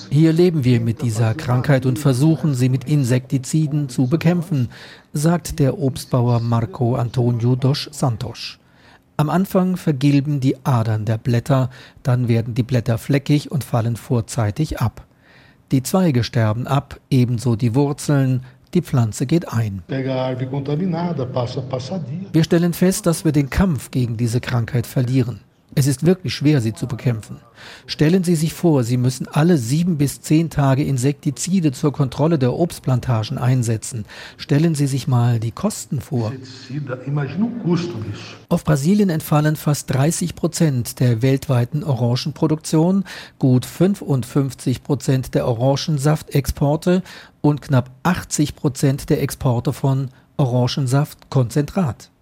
Hier 0.10 0.34
leben 0.34 0.64
wir 0.66 0.80
mit 0.82 1.02
dieser 1.02 1.34
Krankheit 1.36 1.86
und 1.86 1.98
versuchen 1.98 2.54
sie 2.54 2.68
mit 2.68 2.84
Insektiziden 2.84 3.88
zu 3.88 4.08
bekämpfen, 4.08 4.68
sagt 5.14 5.58
der 5.60 5.80
Obstbauer 5.80 6.42
Marco 6.42 6.96
Antonio 6.96 7.56
dos 7.56 7.88
Santos. 7.94 8.60
Am 9.16 9.30
Anfang 9.30 9.78
vergilben 9.78 10.40
die 10.40 10.66
Adern 10.66 11.06
der 11.06 11.20
Blätter, 11.20 11.70
dann 12.02 12.28
werden 12.28 12.56
die 12.56 12.64
Blätter 12.64 12.98
fleckig 12.98 13.52
und 13.52 13.64
fallen 13.64 13.96
vorzeitig 13.96 14.80
ab. 14.80 15.06
Die 15.72 15.84
Zweige 15.84 16.24
sterben 16.24 16.66
ab, 16.68 17.00
ebenso 17.10 17.56
die 17.56 17.76
Wurzeln, 17.76 18.42
die 18.74 18.82
Pflanze 18.82 19.28
geht 19.28 19.54
ein. 19.54 19.84
Wir 19.88 20.34
stellen 22.44 22.74
fest, 22.74 23.06
dass 23.06 23.24
wir 23.24 23.32
den 23.32 23.52
Kampf 23.52 23.92
gegen 23.92 24.18
diese 24.18 24.42
Krankheit 24.42 24.88
verlieren. 24.88 25.42
Es 25.76 25.88
ist 25.88 26.06
wirklich 26.06 26.34
schwer, 26.34 26.62
sie 26.62 26.74
zu 26.74 26.88
bekämpfen. 26.88 27.38
Stellen 27.88 28.24
Sie 28.24 28.36
sich 28.36 28.54
vor, 28.54 28.84
Sie 28.84 28.98
müssen 28.98 29.28
alle 29.28 29.58
sieben 29.58 29.98
bis 29.98 30.22
zehn 30.22 30.50
Tage 30.50 30.84
Insektizide 30.84 31.72
zur 31.72 31.92
Kontrolle 31.92 32.38
der 32.38 32.54
Obstplantagen 32.54 33.38
einsetzen. 33.38 34.06
Stellen 34.38 34.76
Sie 34.76 34.88
sich 34.88 35.08
mal 35.08 35.40
die 35.40 35.52
Kosten 35.52 36.00
vor. 36.00 36.32
Auf 38.50 38.64
Brasilien 38.64 39.10
entfallen 39.10 39.56
fast 39.56 39.94
30 39.94 40.36
Prozent 40.36 41.00
der 41.00 41.22
weltweiten 41.22 41.84
Orangenproduktion, 41.84 43.04
gut 43.40 43.66
55 43.66 44.84
Prozent 44.84 45.34
der 45.34 45.48
Orangensaftexporte 45.48 47.02
und 47.42 47.62
knapp 47.62 47.90
80 48.04 48.56
Prozent 48.56 49.10
der 49.10 49.22
Exporte 49.22 49.74
von 49.74 50.10
Orangensaftkonzentrat. 50.38 52.13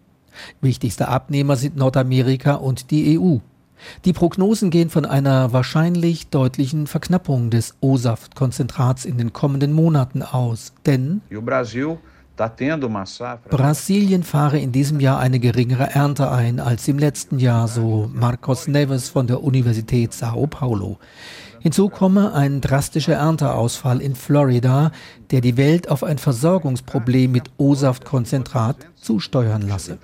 Wichtigste 0.61 1.07
Abnehmer 1.07 1.55
sind 1.55 1.75
Nordamerika 1.75 2.55
und 2.55 2.91
die 2.91 3.19
EU. 3.19 3.37
Die 4.05 4.13
Prognosen 4.13 4.69
gehen 4.69 4.89
von 4.89 5.05
einer 5.05 5.53
wahrscheinlich 5.53 6.27
deutlichen 6.27 6.87
Verknappung 6.87 7.49
des 7.49 7.75
O-Saftkonzentrats 7.81 9.05
in 9.05 9.17
den 9.17 9.33
kommenden 9.33 9.73
Monaten 9.73 10.21
aus, 10.21 10.73
denn 10.85 11.21
Brasilien 13.49 14.23
fahre 14.23 14.57
in 14.59 14.71
diesem 14.71 14.99
Jahr 14.99 15.19
eine 15.19 15.39
geringere 15.39 15.91
Ernte 15.91 16.31
ein 16.31 16.59
als 16.59 16.87
im 16.87 16.97
letzten 16.97 17.39
Jahr, 17.39 17.67
so 17.67 18.09
Marcos 18.13 18.67
Neves 18.67 19.09
von 19.09 19.27
der 19.27 19.43
Universität 19.43 20.13
Sao 20.13 20.47
Paulo. 20.47 20.97
Hinzu 21.63 21.89
komme 21.89 22.33
ein 22.33 22.59
drastischer 22.59 23.13
Ernteausfall 23.13 24.01
in 24.01 24.15
Florida, 24.15 24.91
der 25.29 25.41
die 25.41 25.57
Welt 25.57 25.91
auf 25.91 26.03
ein 26.03 26.17
Versorgungsproblem 26.17 27.31
mit 27.31 27.51
O-Saftkonzentrat 27.57 28.77
zusteuern 28.95 29.61
lasse. 29.67 29.99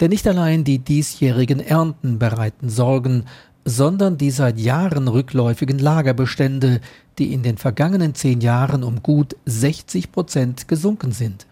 Denn 0.00 0.10
nicht 0.10 0.28
allein 0.28 0.64
die 0.64 0.80
diesjährigen 0.80 1.60
Ernten 1.60 2.18
bereiten 2.18 2.68
Sorgen, 2.68 3.24
sondern 3.64 4.18
die 4.18 4.30
seit 4.30 4.60
Jahren 4.60 5.08
rückläufigen 5.08 5.78
Lagerbestände, 5.78 6.82
die 7.18 7.32
in 7.32 7.42
den 7.42 7.56
vergangenen 7.56 8.14
zehn 8.14 8.42
Jahren 8.42 8.84
um 8.84 9.02
gut 9.02 9.36
60 9.46 10.12
Prozent 10.12 10.68
gesunken 10.68 11.12
sind. 11.12 11.46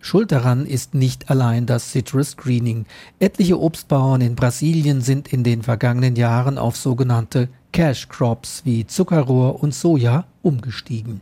Schuld 0.00 0.32
daran 0.32 0.66
ist 0.66 0.94
nicht 0.94 1.30
allein 1.30 1.66
das 1.66 1.92
Citrus 1.92 2.36
Greening. 2.36 2.86
Etliche 3.20 3.60
Obstbauern 3.60 4.22
in 4.22 4.34
Brasilien 4.34 5.02
sind 5.02 5.32
in 5.32 5.44
den 5.44 5.62
vergangenen 5.62 6.16
Jahren 6.16 6.56
auf 6.56 6.76
sogenannte 6.76 7.50
Cash 7.72 8.08
Crops 8.08 8.62
wie 8.64 8.86
Zuckerrohr 8.86 9.62
und 9.62 9.74
Soja 9.74 10.24
umgestiegen. 10.42 11.20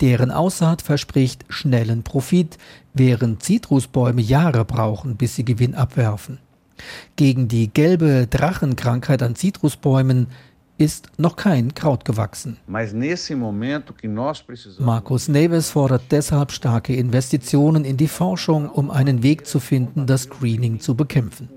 Deren 0.00 0.30
Aussaat 0.30 0.82
verspricht 0.82 1.44
schnellen 1.48 2.02
Profit, 2.02 2.58
während 2.94 3.42
Zitrusbäume 3.42 4.22
Jahre 4.22 4.64
brauchen, 4.64 5.16
bis 5.16 5.36
sie 5.36 5.44
Gewinn 5.44 5.74
abwerfen. 5.74 6.38
Gegen 7.16 7.48
die 7.48 7.68
gelbe 7.72 8.26
Drachenkrankheit 8.28 9.22
an 9.22 9.36
Zitrusbäumen 9.36 10.28
ist 10.78 11.08
noch 11.16 11.36
kein 11.36 11.74
Kraut 11.74 12.04
gewachsen. 12.04 12.56
Markus 14.80 15.28
Neves 15.28 15.70
fordert 15.70 16.02
deshalb 16.10 16.50
starke 16.50 16.94
Investitionen 16.96 17.84
in 17.84 17.96
die 17.96 18.08
Forschung, 18.08 18.68
um 18.68 18.90
einen 18.90 19.22
Weg 19.22 19.46
zu 19.46 19.60
finden, 19.60 20.06
das 20.06 20.28
Greening 20.28 20.80
zu 20.80 20.94
bekämpfen. 20.96 21.48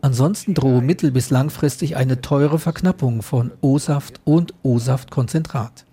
Ansonsten 0.00 0.54
drohe 0.54 0.80
mittel- 0.80 1.10
bis 1.10 1.30
langfristig 1.30 1.96
eine 1.96 2.20
teure 2.20 2.58
Verknappung 2.58 3.22
von 3.22 3.50
O-Saft 3.60 4.20
und 4.24 4.54
O-Saftkonzentrat. 4.62 5.84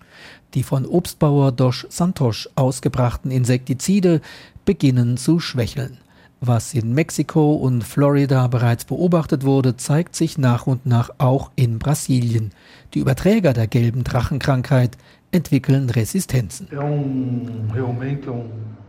Die 0.53 0.63
von 0.63 0.85
Obstbauer 0.85 1.51
Dosch 1.51 1.87
Santos 1.89 2.49
ausgebrachten 2.55 3.31
Insektizide 3.31 4.21
beginnen 4.65 5.17
zu 5.17 5.39
schwächeln. 5.39 5.97
Was 6.43 6.73
in 6.73 6.93
Mexiko 6.93 7.53
und 7.53 7.83
Florida 7.83 8.47
bereits 8.47 8.85
beobachtet 8.85 9.45
wurde, 9.45 9.77
zeigt 9.77 10.15
sich 10.15 10.39
nach 10.39 10.65
und 10.65 10.87
nach 10.87 11.11
auch 11.19 11.51
in 11.55 11.77
Brasilien. 11.77 12.51
Die 12.95 12.99
Überträger 12.99 13.53
der 13.53 13.67
gelben 13.67 14.03
Drachenkrankheit 14.03 14.97
entwickeln 15.31 15.89
Resistenzen. 15.89 16.67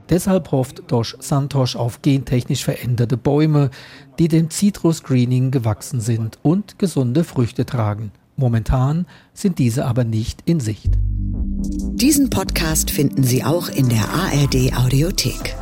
Deshalb 0.08 0.50
hofft 0.52 0.82
Dosch 0.88 1.16
Santos 1.20 1.76
auf 1.76 2.02
gentechnisch 2.02 2.64
veränderte 2.64 3.16
Bäume, 3.16 3.70
die 4.18 4.28
dem 4.28 4.50
Citrus-Greening 4.50 5.50
gewachsen 5.50 6.00
sind 6.00 6.38
und 6.42 6.78
gesunde 6.78 7.24
Früchte 7.24 7.64
tragen. 7.64 8.12
Momentan 8.36 9.06
sind 9.32 9.58
diese 9.58 9.86
aber 9.86 10.04
nicht 10.04 10.40
in 10.44 10.60
Sicht. 10.60 10.92
Diesen 11.94 12.28
Podcast 12.30 12.90
finden 12.90 13.22
Sie 13.22 13.44
auch 13.44 13.68
in 13.68 13.88
der 13.88 14.08
ARD 14.08 14.76
Audiothek. 14.76 15.54